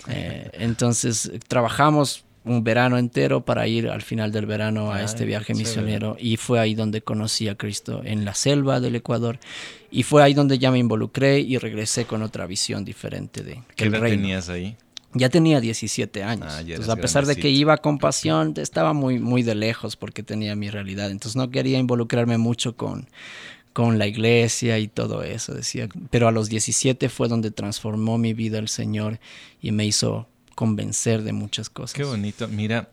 Eh, 0.09 0.51
entonces 0.59 1.31
trabajamos 1.49 2.25
un 2.45 2.65
verano 2.65 2.99
entero 2.99 3.45
para 3.45 3.67
ir 3.67 3.89
al 3.89 4.03
final 4.03 4.33
del 4.33 4.47
verano 4.47 4.93
a 4.93 5.03
este 5.03 5.25
viaje 5.25 5.55
misionero 5.55 6.17
y 6.19 6.37
fue 6.37 6.59
ahí 6.59 6.75
donde 6.75 7.03
conocí 7.03 7.49
a 7.49 7.57
Cristo 7.57 8.01
en 8.05 8.25
la 8.25 8.35
selva 8.35 8.81
del 8.81 8.97
Ecuador 8.97 9.39
y 9.91 10.03
fue 10.03 10.23
ahí 10.23 10.35
donde 10.35 10.59
ya 10.59 10.71
me 10.71 10.79
involucré 10.79 11.41
y 11.41 11.59
regresé 11.59 12.07
con 12.07 12.23
otra 12.23 12.47
visión 12.47 12.85
diferente 12.85 13.43
de 13.43 13.61
¿Qué 13.77 13.87
edad 13.87 14.01
tenías 14.01 14.49
ahí? 14.49 14.77
Ya 15.19 15.29
tenía 15.29 15.61
17 15.61 16.23
años. 16.23 16.49
Ah, 16.51 16.61
Entonces, 16.61 16.89
a 16.89 16.97
pesar 16.97 17.27
de 17.27 17.37
que 17.37 17.51
iba 17.51 17.77
con 17.77 17.99
pasión, 17.99 18.55
estaba 18.57 18.93
muy, 18.93 19.19
muy 19.19 19.43
de 19.43 19.55
lejos 19.55 19.97
porque 19.97 20.23
tenía 20.23 20.55
mi 20.57 20.71
realidad. 20.71 21.11
Entonces, 21.11 21.37
no 21.37 21.51
quería 21.51 21.79
involucrarme 21.79 22.39
mucho 22.39 22.77
con, 22.77 23.09
con 23.73 23.99
la 23.99 24.07
iglesia 24.07 24.79
y 24.79 24.89
todo 24.89 25.23
eso, 25.23 25.55
decía. 25.55 25.89
Pero 26.11 26.29
a 26.29 26.33
los 26.33 26.49
17 26.49 27.09
fue 27.09 27.29
donde 27.29 27.51
transformó 27.51 28.19
mi 28.19 28.35
vida 28.35 28.59
el 28.59 28.69
Señor 28.69 29.19
y 29.61 29.73
me 29.73 29.85
hizo 29.85 30.27
convencer 30.55 31.23
de 31.23 31.33
muchas 31.33 31.71
cosas. 31.71 31.95
Qué 31.95 32.05
bonito. 32.05 32.49
Mira, 32.49 32.89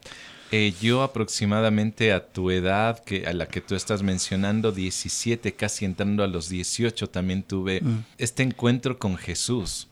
Eh, 0.52 0.74
yo 0.80 1.02
aproximadamente 1.02 2.14
a 2.14 2.26
tu 2.26 2.52
edad, 2.52 3.04
que 3.04 3.26
a 3.26 3.34
la 3.34 3.48
que 3.48 3.62
tú 3.62 3.76
estás 3.76 4.04
mencionando, 4.04 4.72
17, 4.72 5.54
casi 5.54 5.86
entrando 5.86 6.24
a 6.24 6.28
los 6.28 6.50
18, 6.50 7.10
también 7.10 7.42
tuve 7.44 7.82
mm. 7.82 8.06
este 8.20 8.44
encuentro 8.44 9.00
con 9.00 9.18
Jesús. 9.18 9.88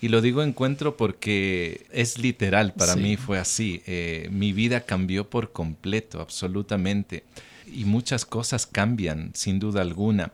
Y 0.00 0.08
lo 0.08 0.20
digo 0.20 0.42
encuentro 0.42 0.96
porque 0.96 1.86
es 1.90 2.18
literal, 2.18 2.74
para 2.74 2.96
mí 2.96 3.16
fue 3.16 3.38
así. 3.38 3.82
Eh, 3.86 4.28
mi 4.30 4.52
vida 4.52 4.82
cambió 4.82 5.30
por 5.30 5.52
completo, 5.52 6.20
absolutamente. 6.20 7.24
Y 7.66 7.84
muchas 7.84 8.24
cosas 8.26 8.66
cambian, 8.66 9.30
sin 9.34 9.58
duda 9.58 9.80
alguna. 9.80 10.32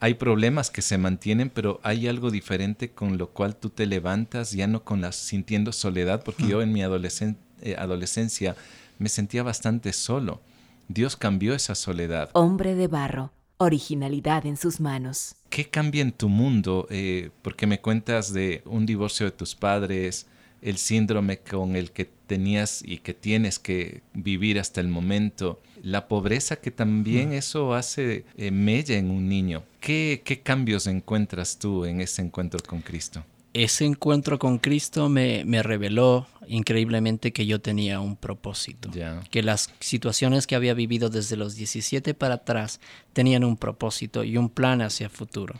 Hay 0.00 0.14
problemas 0.14 0.70
que 0.70 0.82
se 0.82 0.98
mantienen, 0.98 1.48
pero 1.48 1.80
hay 1.82 2.08
algo 2.08 2.30
diferente 2.30 2.90
con 2.90 3.16
lo 3.16 3.30
cual 3.30 3.56
tú 3.56 3.70
te 3.70 3.86
levantas, 3.86 4.52
ya 4.52 4.66
no 4.66 4.82
con 4.82 5.00
la 5.00 5.12
sintiendo 5.12 5.72
soledad, 5.72 6.22
porque 6.24 6.46
yo 6.46 6.60
en 6.60 6.72
mi 6.72 6.82
eh, 6.82 7.76
adolescencia 7.78 8.56
me 8.98 9.08
sentía 9.08 9.42
bastante 9.42 9.92
solo. 9.92 10.40
Dios 10.88 11.16
cambió 11.16 11.54
esa 11.54 11.74
soledad. 11.74 12.30
Hombre 12.34 12.74
de 12.74 12.88
barro, 12.88 13.32
originalidad 13.64 14.46
en 14.46 14.56
sus 14.56 14.80
manos. 14.80 15.34
¿Qué 15.50 15.68
cambia 15.68 16.02
en 16.02 16.12
tu 16.12 16.28
mundo? 16.28 16.86
Eh, 16.90 17.30
porque 17.42 17.66
me 17.66 17.80
cuentas 17.80 18.32
de 18.32 18.62
un 18.64 18.86
divorcio 18.86 19.26
de 19.26 19.32
tus 19.32 19.54
padres, 19.54 20.26
el 20.62 20.78
síndrome 20.78 21.38
con 21.38 21.76
el 21.76 21.90
que 21.90 22.08
tenías 22.26 22.82
y 22.84 22.98
que 22.98 23.12
tienes 23.12 23.58
que 23.58 24.02
vivir 24.14 24.58
hasta 24.58 24.80
el 24.80 24.88
momento, 24.88 25.60
la 25.82 26.08
pobreza 26.08 26.56
que 26.56 26.70
también 26.70 27.34
eso 27.34 27.74
hace 27.74 28.24
eh, 28.36 28.50
mella 28.50 28.96
en 28.96 29.10
un 29.10 29.28
niño. 29.28 29.62
¿Qué, 29.80 30.22
¿Qué 30.24 30.40
cambios 30.40 30.86
encuentras 30.86 31.58
tú 31.58 31.84
en 31.84 32.00
ese 32.00 32.22
encuentro 32.22 32.60
con 32.66 32.80
Cristo? 32.80 33.22
Ese 33.54 33.84
encuentro 33.84 34.38
con 34.40 34.58
Cristo 34.58 35.08
me, 35.08 35.44
reveló 35.62 36.26
increíblemente 36.48 37.32
que 37.32 37.46
yo 37.46 37.60
tenía 37.60 38.00
un 38.00 38.16
propósito, 38.16 38.90
que 39.30 39.42
las 39.42 39.72
situaciones 39.78 40.46
que 40.48 40.56
había 40.56 40.74
vivido 40.74 41.08
desde 41.08 41.36
los 41.36 41.54
17 41.54 42.14
para 42.14 42.34
atrás 42.34 42.80
tenían 43.12 43.44
un 43.44 43.56
propósito 43.56 44.24
y 44.24 44.36
un 44.36 44.50
plan 44.50 44.82
hacia 44.82 45.04
el 45.06 45.10
futuro. 45.10 45.54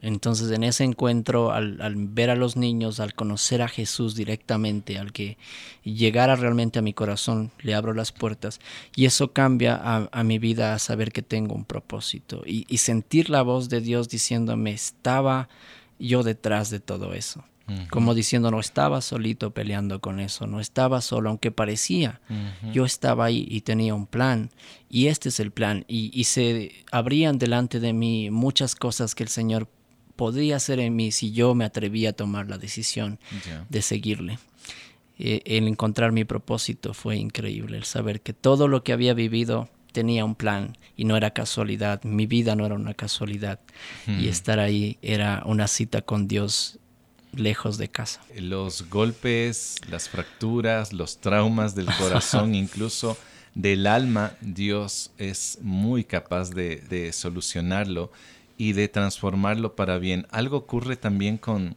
Entonces 0.00 0.50
en 0.50 0.64
ese 0.64 0.84
encuentro, 0.84 1.52
al, 1.52 1.94
ver 1.96 2.30
a 2.30 2.36
los 2.36 2.56
niños, 2.56 3.00
al 3.00 3.14
conocer 3.14 3.62
a 3.62 3.68
Jesús 3.68 4.14
directamente, 4.14 4.98
al 4.98 5.12
que 5.12 5.38
llegara 5.82 6.36
realmente 6.36 6.80
a 6.80 6.82
mi 6.82 6.92
corazón, 6.92 7.50
le 7.60 7.74
abro 7.74 7.94
las 7.94 8.12
puertas 8.12 8.60
y 8.94 9.06
eso 9.06 9.32
cambia 9.32 9.80
a, 9.80 10.24
mi 10.24 10.38
vida 10.38 10.74
a 10.74 10.78
saber 10.78 11.12
que 11.12 11.22
tengo 11.22 11.54
un 11.54 11.64
propósito 11.64 12.42
y, 12.46 12.64
y 12.68 12.78
sentir 12.78 13.30
la 13.30 13.42
voz 13.42 13.68
de 13.68 13.80
Dios 13.80 14.08
diciéndome, 14.08 14.72
estaba 14.72 15.48
yo 15.98 16.22
detrás 16.22 16.70
de 16.70 16.80
todo 16.80 17.14
eso. 17.14 17.44
Como 17.90 18.14
diciendo, 18.14 18.50
no 18.50 18.60
estaba 18.60 19.02
solito 19.02 19.50
peleando 19.50 20.00
con 20.00 20.20
eso, 20.20 20.46
no 20.46 20.58
estaba 20.58 21.02
solo, 21.02 21.28
aunque 21.28 21.50
parecía. 21.50 22.20
Yo 22.72 22.86
estaba 22.86 23.26
ahí 23.26 23.46
y 23.50 23.60
tenía 23.60 23.94
un 23.94 24.06
plan, 24.06 24.50
y 24.88 25.08
este 25.08 25.28
es 25.28 25.38
el 25.38 25.50
plan. 25.50 25.84
Y, 25.86 26.24
se 26.24 26.72
abrían 26.90 27.38
delante 27.38 27.78
de 27.78 27.92
mí 27.92 28.30
muchas 28.30 28.74
cosas 28.74 29.14
que 29.14 29.22
el 29.22 29.28
Señor 29.28 29.68
podía 30.16 30.56
hacer 30.56 30.80
en 30.80 30.96
mí 30.96 31.12
si 31.12 31.32
yo 31.32 31.54
me 31.54 31.66
atrevía 31.66 32.10
a 32.10 32.12
tomar 32.14 32.48
la 32.48 32.56
decisión 32.56 33.18
de 33.68 33.82
seguirle. 33.82 34.38
Eh, 35.18 35.42
el 35.44 35.68
encontrar 35.68 36.12
mi 36.12 36.24
propósito 36.24 36.94
fue 36.94 37.16
increíble, 37.16 37.76
el 37.76 37.84
saber 37.84 38.20
que 38.20 38.32
todo 38.32 38.66
lo 38.66 38.82
que 38.82 38.92
había 38.92 39.14
vivido 39.14 39.68
tenía 39.92 40.24
un 40.24 40.34
plan 40.34 40.76
y 40.96 41.04
no 41.04 41.16
era 41.16 41.30
casualidad, 41.30 42.02
mi 42.04 42.26
vida 42.26 42.54
no 42.56 42.66
era 42.66 42.74
una 42.74 42.94
casualidad 42.94 43.60
y 44.06 44.28
estar 44.28 44.58
ahí 44.58 44.98
era 45.02 45.42
una 45.46 45.68
cita 45.68 46.02
con 46.02 46.28
Dios 46.28 46.78
lejos 47.32 47.78
de 47.78 47.88
casa. 47.88 48.20
Los 48.36 48.88
golpes, 48.88 49.76
las 49.90 50.08
fracturas, 50.08 50.92
los 50.92 51.20
traumas 51.20 51.74
del 51.74 51.86
corazón, 51.86 52.54
incluso 52.54 53.16
del 53.54 53.86
alma, 53.86 54.32
Dios 54.40 55.12
es 55.18 55.58
muy 55.62 56.04
capaz 56.04 56.50
de, 56.50 56.76
de 56.76 57.12
solucionarlo 57.12 58.10
y 58.56 58.72
de 58.72 58.88
transformarlo 58.88 59.74
para 59.74 59.98
bien. 59.98 60.26
Algo 60.30 60.58
ocurre 60.58 60.96
también 60.96 61.38
con, 61.38 61.76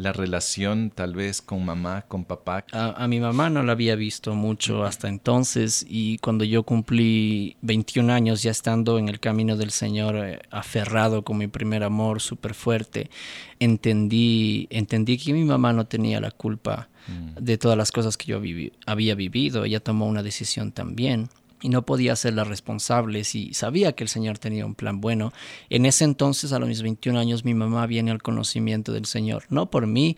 la 0.00 0.12
relación 0.12 0.90
tal 0.90 1.14
vez 1.14 1.42
con 1.42 1.64
mamá, 1.64 2.02
con 2.08 2.24
papá? 2.24 2.64
A, 2.72 3.06
mi 3.06 3.20
mamá 3.20 3.50
no 3.50 3.62
la 3.62 3.72
había 3.72 3.96
visto 3.96 4.34
mucho 4.34 4.84
hasta 4.84 5.08
entonces 5.08 5.84
y 5.88 6.18
cuando 6.18 6.44
yo 6.44 6.62
cumplí 6.62 7.56
21 7.62 8.12
años 8.12 8.42
ya 8.42 8.50
estando 8.50 8.98
en 8.98 9.08
el 9.08 9.20
camino 9.20 9.56
del 9.56 9.70
Señor, 9.70 10.16
eh, 10.16 10.40
aferrado 10.50 11.22
con 11.22 11.38
mi 11.38 11.46
primer 11.46 11.84
amor 11.84 12.20
súper 12.20 12.54
fuerte, 12.54 13.10
entendí, 13.58 14.66
entendí 14.70 15.18
que 15.18 15.32
mi 15.32 15.44
mamá 15.44 15.72
no 15.72 15.86
tenía 15.86 16.20
la 16.20 16.30
culpa 16.30 16.88
mm. 17.08 17.42
de 17.42 17.58
todas 17.58 17.76
las 17.76 17.92
cosas 17.92 18.16
que 18.16 18.26
yo 18.26 18.40
había 18.86 19.14
vivido, 19.14 19.64
ella 19.64 19.80
tomó 19.80 20.06
una 20.06 20.22
decisión 20.22 20.72
también 20.72 21.28
y 21.62 21.68
no 21.68 21.82
podía 21.82 22.14
la 22.32 22.44
responsable 22.44 23.24
si 23.24 23.54
sabía 23.54 23.92
que 23.92 24.04
el 24.04 24.08
Señor 24.08 24.38
tenía 24.38 24.66
un 24.66 24.74
plan 24.74 25.00
bueno. 25.00 25.32
En 25.68 25.86
ese 25.86 26.04
entonces, 26.04 26.52
a 26.52 26.58
los 26.58 26.68
mis 26.68 26.82
21 26.82 27.18
años, 27.18 27.44
mi 27.44 27.54
mamá 27.54 27.86
viene 27.86 28.10
al 28.10 28.22
conocimiento 28.22 28.92
del 28.92 29.06
Señor, 29.06 29.44
no 29.48 29.70
por 29.70 29.86
mí. 29.86 30.16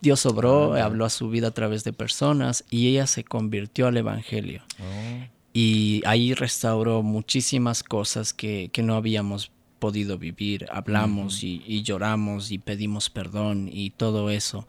Dios 0.00 0.24
obró, 0.24 0.74
ah, 0.74 0.84
habló 0.84 1.04
a 1.04 1.10
su 1.10 1.28
vida 1.28 1.48
a 1.48 1.50
través 1.50 1.84
de 1.84 1.92
personas 1.92 2.64
y 2.70 2.88
ella 2.88 3.06
se 3.06 3.24
convirtió 3.24 3.86
al 3.86 3.96
Evangelio. 3.96 4.62
Oh. 4.78 5.26
Y 5.52 6.02
ahí 6.06 6.32
restauró 6.32 7.02
muchísimas 7.02 7.82
cosas 7.82 8.32
que, 8.32 8.70
que 8.72 8.82
no 8.82 8.94
habíamos 8.94 9.50
podido 9.80 10.18
vivir, 10.18 10.66
hablamos 10.70 11.42
y, 11.42 11.82
lloramos 11.82 12.52
y 12.52 12.58
pedimos 12.58 13.10
perdón 13.10 13.68
y 13.72 13.90
todo 13.90 14.30
eso. 14.30 14.68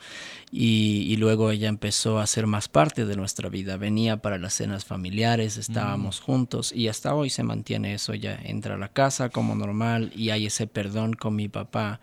Y, 0.51 1.15
luego 1.17 1.51
ella 1.51 1.69
empezó 1.69 2.17
a 2.17 2.25
ser 2.25 2.47
más 2.47 2.67
parte 2.67 3.05
de 3.05 3.15
nuestra 3.15 3.49
vida, 3.49 3.77
venía 3.77 4.17
para 4.17 4.39
las 4.39 4.55
cenas 4.55 4.85
familiares, 4.85 5.57
estábamos 5.57 6.19
juntos 6.19 6.71
y 6.71 6.87
hasta 6.87 7.13
hoy 7.13 7.29
se 7.29 7.43
mantiene 7.43 7.93
eso, 7.93 8.13
ella 8.13 8.39
entra 8.43 8.73
a 8.75 8.79
la 8.79 8.87
casa 8.87 9.29
como 9.29 9.53
normal 9.53 10.11
y 10.15 10.31
hay 10.31 10.47
ese 10.47 10.65
perdón 10.65 11.13
con 11.13 11.35
mi 11.35 11.47
papá. 11.47 11.99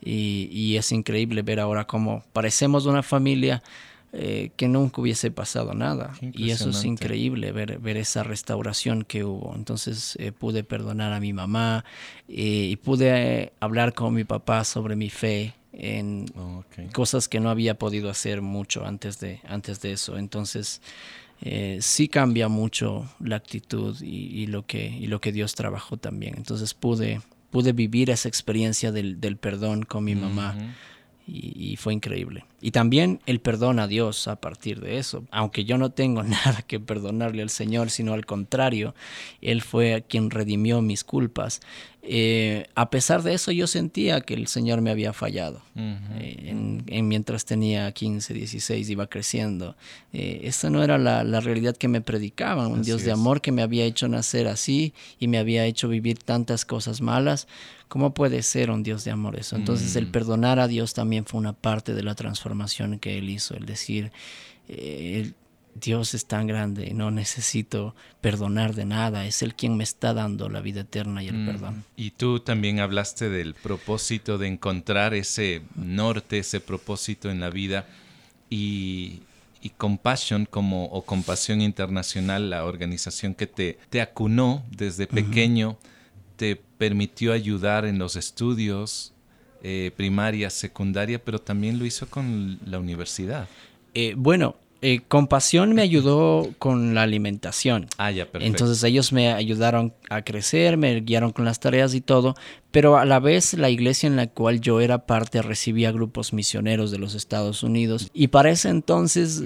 Y, 0.00 0.48
y 0.52 0.76
es 0.76 0.92
increíble 0.92 1.42
ver 1.42 1.58
ahora 1.58 1.86
cómo 1.86 2.24
parecemos 2.32 2.86
una 2.86 3.02
familia 3.02 3.62
eh, 4.10 4.52
que 4.56 4.68
nunca 4.68 5.02
hubiese 5.02 5.30
pasado 5.30 5.74
nada. 5.74 6.14
Y 6.20 6.50
eso 6.50 6.70
es 6.70 6.82
increíble, 6.84 7.52
ver, 7.52 7.78
ver 7.78 7.98
esa 7.98 8.22
restauración 8.22 9.04
que 9.04 9.22
hubo. 9.22 9.54
Entonces 9.54 10.16
eh, 10.18 10.32
pude 10.32 10.64
perdonar 10.64 11.12
a 11.12 11.20
mi 11.20 11.34
mamá 11.34 11.84
eh, 12.26 12.68
y 12.70 12.76
pude 12.76 13.52
hablar 13.60 13.92
con 13.92 14.14
mi 14.14 14.24
papá 14.24 14.64
sobre 14.64 14.96
mi 14.96 15.10
fe 15.10 15.54
en 15.74 16.24
oh, 16.36 16.64
cosas 16.94 17.28
que 17.28 17.38
no 17.38 17.50
había 17.50 17.74
podido 17.78 18.08
hacer 18.08 18.40
mucho 18.40 18.86
antes 18.86 19.20
de, 19.20 19.40
antes 19.46 19.82
de 19.82 19.92
eso. 19.92 20.16
Entonces 20.16 20.80
sí 21.80 22.08
cambia 22.08 22.48
mucho 22.48 23.08
la 23.20 23.36
actitud 23.36 24.00
y, 24.02 24.46
lo 24.46 24.66
que, 24.66 24.88
y 24.88 25.06
lo 25.06 25.20
que 25.20 25.32
Dios 25.32 25.54
trabajó 25.54 25.98
también. 25.98 26.34
Entonces 26.36 26.72
pude, 26.72 27.20
pude 27.50 27.72
vivir 27.72 28.08
esa 28.08 28.28
experiencia 28.28 28.90
del, 28.90 29.20
del 29.20 29.36
perdón 29.36 29.82
con 29.82 30.02
mi 30.02 30.14
mamá 30.14 30.56
y, 31.28 31.76
fue 31.76 31.92
increíble. 31.92 32.44
Y 32.60 32.72
también 32.72 33.20
el 33.26 33.40
perdón 33.40 33.78
a 33.78 33.86
Dios 33.86 34.26
a 34.26 34.36
partir 34.36 34.80
de 34.80 34.98
eso. 34.98 35.24
Aunque 35.30 35.64
yo 35.64 35.78
no 35.78 35.90
tengo 35.90 36.22
nada 36.24 36.62
que 36.62 36.80
perdonarle 36.80 37.42
al 37.42 37.50
Señor, 37.50 37.90
sino 37.90 38.12
al 38.12 38.26
contrario, 38.26 38.94
Él 39.40 39.62
fue 39.62 40.04
quien 40.08 40.30
redimió 40.30 40.82
mis 40.82 41.04
culpas. 41.04 41.60
Eh, 42.10 42.66
a 42.74 42.88
pesar 42.88 43.22
de 43.22 43.34
eso 43.34 43.52
yo 43.52 43.66
sentía 43.66 44.22
que 44.22 44.32
el 44.32 44.46
Señor 44.46 44.80
me 44.80 44.90
había 44.90 45.12
fallado. 45.12 45.60
Eh, 45.76 46.54
en, 46.86 47.08
mientras 47.08 47.44
tenía 47.44 47.92
15, 47.92 48.32
16, 48.32 48.88
iba 48.88 49.08
creciendo. 49.08 49.76
Eh, 50.14 50.40
esa 50.44 50.70
no 50.70 50.82
era 50.82 50.96
la, 50.96 51.40
realidad 51.40 51.76
que 51.76 51.86
me 51.86 52.00
predicaban, 52.00 52.68
un 52.68 52.82
Dios 52.82 53.04
de 53.04 53.12
amor 53.12 53.42
que 53.42 53.52
me 53.52 53.62
había 53.62 53.84
hecho 53.84 54.08
nacer 54.08 54.48
así 54.48 54.94
y 55.20 55.28
me 55.28 55.38
había 55.38 55.66
hecho 55.66 55.88
vivir 55.88 56.18
tantas 56.18 56.64
cosas 56.64 57.02
malas. 57.02 57.46
¿Cómo 57.88 58.14
puede 58.14 58.42
ser 58.42 58.70
un 58.70 58.82
Dios 58.82 59.04
de 59.04 59.10
amor 59.10 59.36
eso? 59.36 59.56
Entonces 59.56 59.96
el 59.96 60.06
mm. 60.06 60.12
perdonar 60.12 60.60
a 60.60 60.68
Dios 60.68 60.94
también 60.94 61.24
fue 61.24 61.40
una 61.40 61.54
parte 61.54 61.94
de 61.94 62.02
la 62.02 62.14
transformación 62.14 62.47
que 63.00 63.18
Él 63.18 63.30
hizo, 63.30 63.54
el 63.54 63.66
decir, 63.66 64.12
eh, 64.68 65.32
Dios 65.74 66.14
es 66.14 66.26
tan 66.26 66.46
grande, 66.46 66.92
no 66.94 67.10
necesito 67.10 67.94
perdonar 68.20 68.74
de 68.74 68.84
nada, 68.84 69.26
es 69.26 69.42
Él 69.42 69.54
quien 69.54 69.76
me 69.76 69.84
está 69.84 70.14
dando 70.14 70.48
la 70.48 70.60
vida 70.60 70.80
eterna 70.80 71.22
y 71.22 71.28
el 71.28 71.38
mm. 71.38 71.46
perdón. 71.46 71.84
Y 71.96 72.10
tú 72.10 72.40
también 72.40 72.80
hablaste 72.80 73.28
del 73.28 73.54
propósito 73.54 74.38
de 74.38 74.48
encontrar 74.48 75.14
ese 75.14 75.62
norte, 75.76 76.38
ese 76.38 76.60
propósito 76.60 77.30
en 77.30 77.40
la 77.40 77.50
vida 77.50 77.86
y, 78.50 79.20
y 79.62 79.70
Compassion 79.70 80.46
como 80.46 80.86
o 80.86 81.02
Compasión 81.02 81.60
Internacional, 81.60 82.50
la 82.50 82.64
organización 82.64 83.34
que 83.34 83.46
te, 83.46 83.78
te 83.90 84.00
acunó 84.00 84.64
desde 84.70 85.06
pequeño 85.06 85.78
te 86.36 86.56
permitió 86.56 87.32
ayudar 87.32 87.84
en 87.84 87.98
los 87.98 88.14
estudios 88.14 89.12
eh, 89.62 89.90
primaria, 89.96 90.50
secundaria, 90.50 91.22
pero 91.22 91.40
también 91.40 91.78
lo 91.78 91.84
hizo 91.84 92.08
con 92.08 92.58
la 92.64 92.78
universidad. 92.78 93.48
Eh, 93.94 94.14
bueno, 94.16 94.56
eh, 94.82 95.00
Compasión 95.08 95.74
me 95.74 95.82
ayudó 95.82 96.50
con 96.58 96.94
la 96.94 97.02
alimentación. 97.02 97.88
Ah, 97.98 98.12
ya, 98.12 98.24
perfecto. 98.24 98.46
Entonces 98.46 98.84
ellos 98.84 99.12
me 99.12 99.32
ayudaron 99.32 99.94
a 100.10 100.22
crecer, 100.22 100.76
me 100.76 101.00
guiaron 101.00 101.32
con 101.32 101.44
las 101.44 101.58
tareas 101.58 101.94
y 101.94 102.00
todo, 102.00 102.36
pero 102.70 102.98
a 102.98 103.04
la 103.04 103.18
vez 103.18 103.54
la 103.54 103.70
iglesia 103.70 104.06
en 104.06 104.14
la 104.14 104.28
cual 104.28 104.60
yo 104.60 104.80
era 104.80 105.06
parte 105.06 105.42
recibía 105.42 105.90
grupos 105.90 106.32
misioneros 106.32 106.92
de 106.92 106.98
los 106.98 107.14
Estados 107.14 107.64
Unidos 107.64 108.10
y 108.14 108.28
para 108.28 108.50
ese 108.50 108.68
entonces 108.68 109.42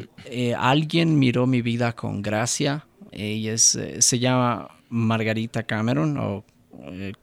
alguien 0.58 1.18
miró 1.18 1.46
mi 1.46 1.62
vida 1.62 1.94
con 1.94 2.20
gracia 2.20 2.84
Ella 3.12 3.52
es, 3.52 3.74
eh, 3.74 4.02
se 4.02 4.18
llama 4.18 4.68
Margarita 4.88 5.62
Cameron 5.62 6.18
o 6.18 6.38
eh, 6.38 6.42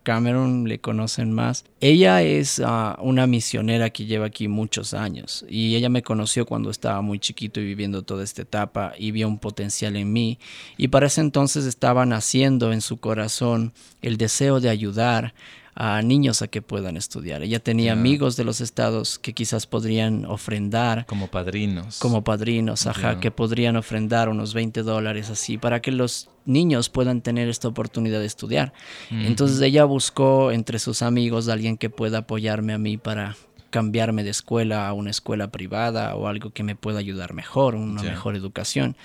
Cameron 0.03 0.67
le 0.67 0.79
conocen 0.79 1.33
más. 1.33 1.65
Ella 1.81 2.21
es 2.21 2.61
ah, 2.63 2.97
una 3.01 3.27
misionera 3.27 3.89
que 3.89 4.05
lleva 4.05 4.27
aquí 4.27 4.47
muchos 4.47 4.93
años 4.93 5.45
y 5.49 5.75
ella 5.75 5.89
me 5.89 6.03
conoció 6.03 6.45
cuando 6.45 6.69
estaba 6.69 7.01
muy 7.01 7.19
chiquito 7.19 7.59
y 7.59 7.65
viviendo 7.65 8.03
toda 8.03 8.23
esta 8.23 8.43
etapa 8.43 8.93
y 8.97 9.11
vio 9.11 9.27
un 9.27 9.39
potencial 9.39 9.95
en 9.95 10.13
mí 10.13 10.39
y 10.77 10.89
para 10.89 11.07
ese 11.07 11.21
entonces 11.21 11.65
estaba 11.65 12.05
naciendo 12.05 12.71
en 12.71 12.81
su 12.81 12.97
corazón 12.97 13.73
el 14.01 14.17
deseo 14.17 14.59
de 14.59 14.69
ayudar 14.69 15.33
a 15.81 16.01
niños 16.01 16.41
a 16.41 16.49
que 16.49 16.61
puedan 16.61 16.97
estudiar. 16.97 17.41
Ella 17.41 17.61
tenía 17.61 17.93
amigos 17.93 18.35
de 18.35 18.43
los 18.43 18.59
estados 18.59 19.17
que 19.17 19.31
quizás 19.31 19.65
podrían 19.65 20.25
ofrendar. 20.25 21.05
Como 21.05 21.27
padrinos. 21.27 21.99
Como 21.99 22.21
padrinos, 22.21 22.85
ajá, 22.85 23.21
que 23.21 23.31
podrían 23.31 23.77
ofrendar 23.77 24.27
unos 24.27 24.53
20 24.53 24.83
dólares 24.83 25.29
así 25.29 25.57
para 25.57 25.81
que 25.81 25.93
los 25.93 26.29
niños 26.43 26.89
puedan 26.89 27.21
tener 27.21 27.47
esta 27.47 27.69
oportunidad 27.69 28.19
de 28.19 28.25
estudiar. 28.25 28.73
Entonces 29.09 29.61
ella 29.61 29.85
buscó 29.85 30.51
entre 30.51 30.79
sus 30.79 31.01
amigos 31.01 31.47
a 31.47 31.53
alguien 31.53 31.77
que 31.77 31.89
pueda 31.89 32.19
apoyarme 32.19 32.73
a 32.73 32.77
mí 32.77 32.97
para 32.97 33.37
cambiarme 33.69 34.25
de 34.25 34.31
escuela 34.31 34.85
a 34.85 34.91
una 34.91 35.11
escuela 35.11 35.49
privada 35.49 36.13
o 36.15 36.27
algo 36.27 36.49
que 36.49 36.63
me 36.63 36.75
pueda 36.75 36.99
ayudar 36.99 37.33
mejor, 37.33 37.75
una 37.75 38.03
mejor 38.03 38.35
educación. 38.35 38.97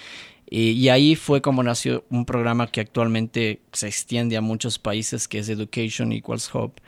Y, 0.49 0.89
ahí 0.89 1.17
fue 1.17 1.41
como 1.41 1.63
nació 1.63 2.05
un 2.11 2.27
programa 2.27 2.67
que 2.67 2.81
actualmente 2.81 3.61
se 3.73 3.89
extiende 3.89 4.37
a 4.37 4.41
muchos 4.41 4.79
países, 4.79 5.27
que 5.27 5.39
es 5.39 5.49
Education 5.49 6.13
Equals 6.13 6.55
Hope, 6.55 6.83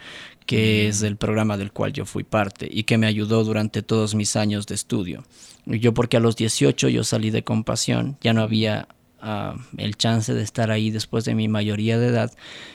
que 0.44 0.84
mm. 0.84 0.88
es 0.88 1.02
el 1.02 1.16
programa 1.16 1.56
del 1.56 1.72
cual 1.72 1.92
yo 1.92 2.04
fui 2.04 2.22
parte 2.22 2.68
y 2.70 2.84
que 2.84 2.98
me 2.98 3.06
ayudó 3.06 3.44
durante 3.44 3.82
todos 3.82 4.14
mis 4.14 4.36
años 4.36 4.66
de 4.66 4.74
estudio. 4.74 5.24
Yo 5.64 5.94
porque 5.94 6.16
a 6.16 6.20
los 6.20 6.36
18 6.36 6.88
yo 6.88 7.02
salí 7.02 7.30
de 7.30 7.42
compasión, 7.42 8.18
ya 8.20 8.32
no 8.32 8.42
había 8.42 8.88
ah, 9.20 9.56
el 9.78 9.96
chance 9.96 10.32
de 10.32 10.42
estar 10.42 10.70
ahí 10.70 10.90
después 10.90 11.24
de 11.24 11.34
mi 11.34 11.48
mayoría 11.48 11.98
de 11.98 12.08
edad, 12.08 12.32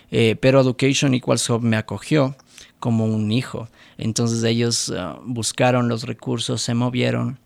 eh, 0.10 0.36
pero 0.42 0.60
Education 0.60 1.14
Equals 1.14 1.50
Hope 1.50 1.66
me 1.66 1.78
acogió 1.78 2.36
como 2.80 3.06
un 3.06 3.32
hijo. 3.32 3.70
Entonces 3.98 4.44
ellos 4.44 4.92
ah, 4.98 5.20
buscaron 5.24 5.88
los 5.88 6.04
recursos, 6.04 6.62
se 6.62 6.74
movieron 6.74 7.40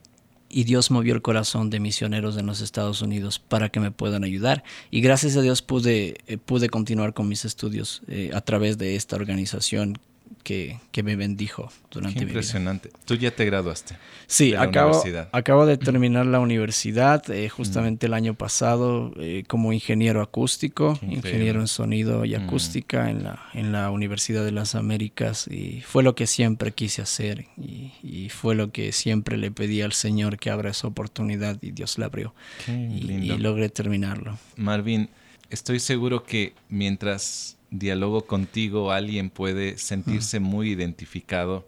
y 0.55 0.63
Dios 0.63 0.89
movió 0.89 1.13
el 1.13 1.21
corazón 1.21 1.69
de 1.69 1.81
misioneros 1.81 2.37
en 2.37 2.45
los 2.45 2.61
Estados 2.61 3.01
Unidos 3.01 3.39
para 3.39 3.67
que 3.67 3.81
me 3.81 3.91
puedan 3.91 4.23
ayudar. 4.23 4.63
Y 4.89 5.01
gracias 5.01 5.35
a 5.35 5.41
Dios 5.41 5.61
pude, 5.61 6.15
eh, 6.27 6.37
pude 6.37 6.69
continuar 6.69 7.13
con 7.13 7.27
mis 7.27 7.43
estudios 7.43 8.03
eh, 8.07 8.31
a 8.33 8.39
través 8.39 8.77
de 8.77 8.95
esta 8.95 9.17
organización 9.17 9.99
que, 10.45 10.79
me 11.03 11.15
bendijo 11.15 11.71
durante 11.89 12.19
Qué 12.19 12.25
impresionante. 12.25 12.91
Tú 13.05 13.15
ya 13.15 13.31
te 13.31 13.45
graduaste. 13.45 13.97
Sí, 14.27 14.53
acabo, 14.53 15.03
acabo 15.31 15.65
de 15.65 15.77
terminar 15.77 16.25
la 16.27 16.39
universidad 16.39 17.29
eh, 17.31 17.49
justamente 17.49 18.05
el 18.05 18.13
año 18.13 18.35
pasado 18.35 19.11
eh, 19.19 19.43
como 19.47 19.73
ingeniero 19.73 20.21
acústico, 20.21 20.97
ingeniero 21.01 21.59
en 21.61 21.67
sonido 21.67 22.25
y 22.25 22.35
acústica 22.35 23.09
en, 23.09 23.23
la, 23.23 23.39
en 23.53 23.71
la 23.71 23.89
Universidad 23.89 24.45
de 24.45 24.51
las 24.51 24.75
Américas 24.75 25.47
y 25.47 25.81
fue 25.81 26.03
lo 26.03 26.15
que 26.15 26.27
siempre 26.27 26.71
quise 26.71 27.01
hacer 27.01 27.47
y, 27.57 28.29
fue 28.29 28.55
lo 28.55 28.71
que 28.71 28.91
siempre 28.91 29.37
le 29.37 29.51
pedí 29.51 29.81
al 29.81 29.93
Señor 29.93 30.37
que 30.37 30.49
abra 30.49 30.71
esa 30.71 30.87
oportunidad 30.87 31.57
y 31.61 31.71
Dios 31.71 31.97
la 31.97 32.07
abrió. 32.07 32.33
Y, 32.67 32.71
y 33.11 33.37
logré 33.37 33.69
terminarlo. 33.69 34.37
Marvin, 34.57 35.09
estoy 35.49 35.79
seguro 35.79 36.23
que 36.23 36.53
mientras 36.69 37.57
diálogo 37.79 38.25
contigo 38.25 38.91
alguien 38.91 39.29
puede 39.29 39.77
sentirse 39.77 40.39
muy 40.39 40.71
identificado, 40.71 41.67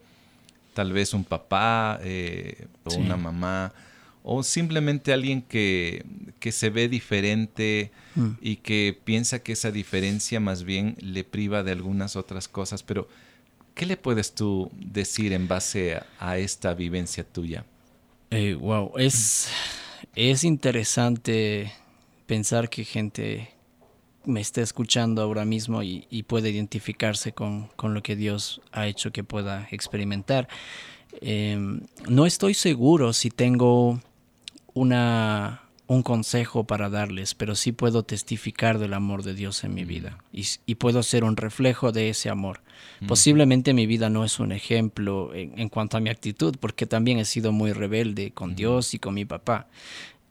tal 0.74 0.93
vez 0.93 1.13
un 1.13 1.24
papá 1.24 2.00
eh, 2.04 2.67
o 2.84 2.96
una 2.96 3.17
mamá, 3.17 3.74
o 4.24 4.43
simplemente 4.43 5.13
alguien 5.13 5.41
que, 5.41 6.04
se 6.52 6.70
ve 6.70 6.88
diferente 6.88 7.91
mm. 8.15 8.30
y 8.41 8.58
que 8.58 8.98
piensa 9.04 9.39
que 9.39 9.54
esa 9.54 9.72
diferencia 9.72 10.39
más 10.39 10.63
bien 10.63 10.96
le 11.00 11.24
priva 11.24 11.63
de 11.63 11.72
algunas 11.72 12.15
otras 12.15 12.48
cosas, 12.48 12.84
pero 12.84 13.08
¿qué 13.74 13.86
le 13.86 13.98
puedes 13.98 14.34
tú 14.34 14.72
decir 14.74 15.34
en 15.34 15.48
base 15.48 16.02
a, 16.20 16.38
esta 16.38 16.74
vivencia 16.74 17.24
tuya? 17.24 17.65
wow, 18.60 18.93
eh, 18.98 19.06
es, 19.06 19.50
es 20.15 20.43
interesante 20.43 21.72
pensar 22.26 22.70
que 22.70 22.84
gente 22.86 23.50
me 24.28 24.42
esté 24.42 24.62
escuchando 24.62 25.22
ahora 25.22 25.46
mismo 25.46 25.82
y, 25.84 26.06
puede 26.28 26.50
identificarse 26.50 27.32
con, 27.32 27.70
lo 27.82 28.04
que 28.04 28.16
Dios 28.16 28.62
ha 28.72 28.88
hecho 28.88 29.12
que 29.12 29.24
pueda 29.24 29.68
experimentar. 29.72 30.48
Em, 31.22 31.82
no 32.08 32.26
estoy 32.26 32.54
seguro 32.54 33.13
si 33.13 33.30
tengo 33.30 34.00
una, 34.74 35.62
un 35.88 36.04
consejo 36.04 36.66
para 36.66 36.90
darles, 36.90 37.34
pero 37.34 37.56
sí 37.56 37.72
puedo 37.72 38.04
testificar 38.04 38.78
del 38.78 38.94
amor 38.94 39.24
de 39.24 39.34
Dios 39.34 39.63
en 39.63 39.74
mi 39.74 39.86
mm. 39.86 39.88
vida 39.88 40.18
y, 40.34 40.76
puedo 40.76 41.02
ser 41.02 41.24
un 41.24 41.38
reflejo 41.38 41.92
de 41.92 42.10
ese 42.10 42.30
amor. 42.30 42.62
Mm. 43.00 43.08
Posiblemente 43.08 43.74
mi 43.74 43.88
vida 43.88 44.10
no 44.10 44.26
es 44.26 44.40
un 44.40 44.52
ejemplo 44.52 45.32
en, 45.34 45.70
cuanto 45.70 45.98
a 45.98 46.02
mi 46.02 46.10
actitud, 46.10 46.56
porque 46.60 46.86
también 46.86 47.20
he 47.20 47.26
sido 47.26 47.52
muy 47.52 47.72
rebelde 47.72 48.32
con 48.32 48.52
mm. 48.52 48.56
Dios 48.56 48.94
y 48.94 49.00
con 49.00 49.13
mi 49.13 49.24
papá, 49.24 49.68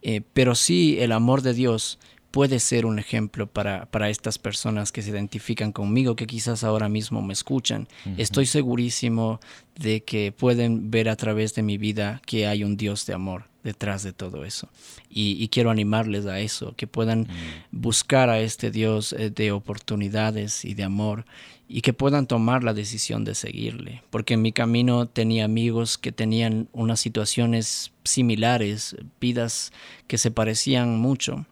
eh, 0.03 0.21
pero 0.35 0.55
sí 0.55 0.99
el 1.01 1.11
amor 1.11 1.41
de 1.41 1.55
Dios 1.55 1.99
puede 2.37 2.61
ser 2.61 2.85
un 2.85 2.99
ejemplo 2.99 3.47
para, 3.47 3.87
para, 3.87 4.11
estas 4.11 4.37
personas 4.37 4.93
que 4.93 5.01
se 5.01 5.09
identifican 5.09 5.73
conmigo, 5.73 6.17
que 6.17 6.27
quizás 6.27 6.65
ahora 6.65 6.87
mismo 6.87 7.23
me 7.23 7.33
escuchan. 7.33 7.89
Estoy 8.19 8.45
segurísimo 8.45 9.41
de 9.75 10.03
que 10.03 10.33
pueden 10.33 10.91
ver 10.91 11.09
a 11.09 11.17
través 11.17 11.55
de 11.55 11.63
mi 11.63 11.79
vida 11.79 12.21
que 12.27 12.47
hay 12.47 12.63
un 12.63 12.77
Dios 12.77 13.07
de 13.07 13.15
amor 13.15 13.45
detrás 13.65 14.03
de 14.03 14.13
todo 14.13 14.45
eso. 14.45 14.69
Y, 15.09 15.49
quiero 15.49 15.71
animarles 15.71 16.27
a 16.27 16.39
eso, 16.39 16.75
que 16.77 16.87
puedan 16.87 17.27
buscar 17.71 18.29
a 18.29 18.39
este 18.39 18.71
Dios 18.71 19.15
eh, 19.15 19.31
de 19.31 19.53
oportunidades 19.53 20.67
y 20.67 20.75
de 20.75 20.85
amor 20.85 21.25
y 21.71 21.81
que 21.81 21.95
puedan 21.95 22.27
tomar 22.27 22.63
la 22.63 22.75
decisión 22.75 23.25
de 23.25 23.35
seguirle. 23.35 24.03
Porque 24.11 24.35
en 24.35 24.43
mi 24.43 24.53
camino 24.53 25.07
tenía 25.07 25.47
amigos 25.47 25.97
que 25.97 26.13
tenían 26.13 26.69
unas 26.75 27.01
situaciones 27.01 27.93
similares, 28.05 28.95
vidas 29.23 29.73
que 30.07 30.19
se 30.19 30.31
parecían 30.31 30.99
mucho 30.99 31.47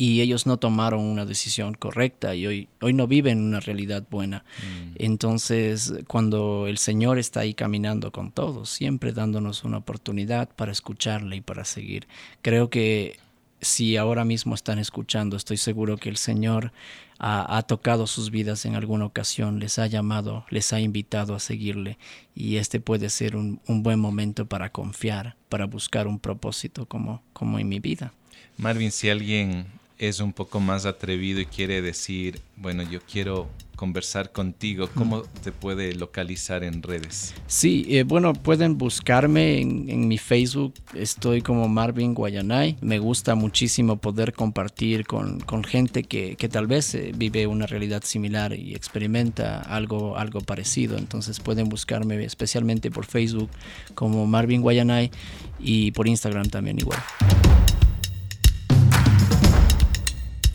y 0.00 0.22
ellos 0.22 0.46
no 0.46 0.56
tomaron 0.56 1.02
una 1.02 1.26
decisión 1.26 1.74
correcta 1.74 2.34
y 2.34 2.46
hoy, 2.46 2.68
hoy 2.80 2.94
no 2.94 3.06
viven 3.06 3.38
una 3.38 3.60
realidad 3.60 4.02
buena. 4.10 4.46
Mm. 4.62 4.92
Entonces, 4.94 5.92
cuando 6.08 6.66
el 6.66 6.78
Señor 6.78 7.18
está 7.18 7.40
ahí 7.40 7.52
caminando 7.52 8.10
con 8.10 8.32
todos, 8.32 8.70
siempre 8.70 9.12
dándonos 9.12 9.62
una 9.62 9.76
oportunidad 9.76 10.48
para 10.56 10.72
escucharle 10.72 11.36
y 11.36 11.40
para 11.42 11.66
seguir, 11.66 12.08
creo 12.40 12.70
que 12.70 13.18
si 13.60 13.98
ahora 13.98 14.24
mismo 14.24 14.54
están 14.54 14.78
escuchando, 14.78 15.36
estoy 15.36 15.58
seguro 15.58 15.98
que 15.98 16.08
el 16.08 16.16
Señor 16.16 16.72
ha, 17.18 17.62
tocado 17.64 18.06
sus 18.06 18.30
vidas 18.30 18.64
en 18.64 18.76
alguna 18.76 19.04
ocasión, 19.04 19.60
les 19.60 19.78
ha 19.78 19.86
llamado, 19.86 20.46
les 20.48 20.72
ha 20.72 20.80
invitado 20.80 21.34
a 21.34 21.40
seguirle 21.40 21.98
y 22.34 22.56
este 22.56 22.80
puede 22.80 23.10
ser 23.10 23.36
un, 23.36 23.60
un 23.66 23.82
buen 23.82 24.00
momento 24.00 24.46
para 24.46 24.72
confiar, 24.72 25.36
para 25.50 25.66
buscar 25.66 26.06
un 26.06 26.18
propósito 26.18 26.86
como, 26.86 27.22
como 27.34 27.58
en 27.58 27.68
mi 27.68 27.80
vida. 27.80 28.14
Marvin, 28.56 28.90
si 28.90 29.10
alguien 29.10 29.66
es 30.00 30.20
un 30.20 30.32
poco 30.32 30.60
más 30.60 30.86
atrevido 30.86 31.40
y 31.40 31.46
quiere 31.46 31.82
decir, 31.82 32.40
bueno, 32.56 32.82
yo 32.82 33.00
quiero 33.00 33.48
conversar 33.76 34.32
contigo, 34.32 34.88
¿cómo 34.94 35.22
te 35.42 35.52
puede 35.52 35.94
localizar 35.94 36.64
en 36.64 36.82
redes? 36.82 37.34
Sí, 37.46 37.86
eh, 37.88 38.02
bueno, 38.02 38.32
pueden 38.34 38.76
buscarme 38.76 39.60
en, 39.60 40.08
mi 40.08 40.18
Facebook, 40.18 40.74
estoy 40.94 41.42
como 41.42 41.68
Marvin 41.68 42.14
Guayanay. 42.14 42.76
Me 42.80 42.98
gusta 42.98 43.34
muchísimo 43.34 43.96
poder 43.96 44.32
compartir 44.32 45.06
con, 45.06 45.40
gente 45.64 46.02
que, 46.02 46.36
tal 46.50 46.66
vez 46.66 46.94
eh, 46.94 47.12
vive 47.14 47.46
una 47.46 47.66
realidad 47.66 48.02
similar 48.04 48.54
y 48.54 48.74
experimenta 48.74 49.60
algo, 49.60 50.16
algo 50.16 50.40
parecido. 50.40 50.98
Entonces 50.98 51.40
pueden 51.40 51.68
buscarme 51.68 52.22
especialmente 52.24 52.90
por 52.90 53.06
Facebook 53.06 53.50
como 53.94 54.26
Marvin 54.26 54.62
Guayanay 54.62 55.10
y 55.58 55.90
por 55.92 56.06
Instagram 56.08 56.48
también 56.48 56.78
igual. 56.78 57.00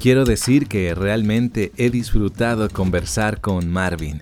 Quiero 0.06 0.24
decir 0.24 0.68
que 0.68 0.94
realmente 0.94 1.72
he 1.78 1.89
disfrutado 1.89 2.70
conversar 2.70 3.41
con 3.41 3.68
Marvin. 3.72 4.22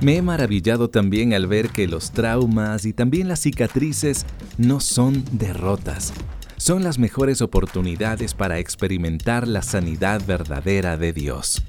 Me 0.00 0.16
he 0.16 0.20
maravillado 0.20 0.90
también 0.90 1.32
al 1.32 1.46
ver 1.46 1.68
que 1.68 1.86
los 1.86 2.10
traumas 2.10 2.84
y 2.86 2.92
también 2.92 3.28
las 3.28 3.38
cicatrices 3.38 4.26
no 4.58 4.80
son 4.80 5.22
derrotas, 5.30 6.12
son 6.56 6.82
las 6.82 6.98
mejores 6.98 7.40
oportunidades 7.40 8.34
para 8.34 8.58
experimentar 8.58 9.46
la 9.46 9.62
sanidad 9.62 10.20
verdadera 10.26 10.96
de 10.96 11.12
Dios. 11.12 11.62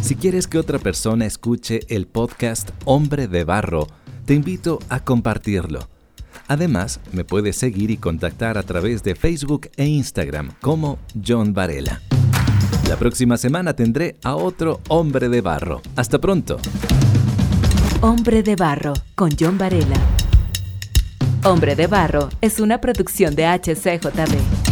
Si 0.00 0.16
quieres 0.16 0.46
que 0.46 0.56
otra 0.56 0.78
persona 0.78 1.26
escuche 1.26 1.80
el 1.90 2.06
podcast 2.06 2.70
Hombre 2.86 3.28
de 3.28 3.44
Barro, 3.44 3.88
te 4.24 4.32
invito 4.32 4.78
a 4.88 5.04
compartirlo. 5.04 5.93
Además, 6.48 7.00
me 7.12 7.24
puedes 7.24 7.56
seguir 7.56 7.90
y 7.90 7.96
contactar 7.96 8.58
a 8.58 8.62
través 8.62 9.02
de 9.02 9.14
Facebook 9.14 9.70
e 9.76 9.86
Instagram 9.86 10.52
como 10.60 10.98
John 11.26 11.54
Varela. 11.54 12.00
La 12.88 12.96
próxima 12.96 13.36
semana 13.36 13.74
tendré 13.74 14.16
a 14.22 14.36
otro 14.36 14.80
hombre 14.88 15.28
de 15.28 15.40
barro. 15.40 15.80
Hasta 15.96 16.18
pronto. 16.18 16.58
Hombre 18.02 18.42
de 18.42 18.56
barro 18.56 18.92
con 19.14 19.30
John 19.38 19.56
Varela. 19.56 19.96
Hombre 21.44 21.76
de 21.76 21.86
barro 21.86 22.28
es 22.40 22.60
una 22.60 22.80
producción 22.80 23.34
de 23.34 23.46
HCJB. 23.46 24.63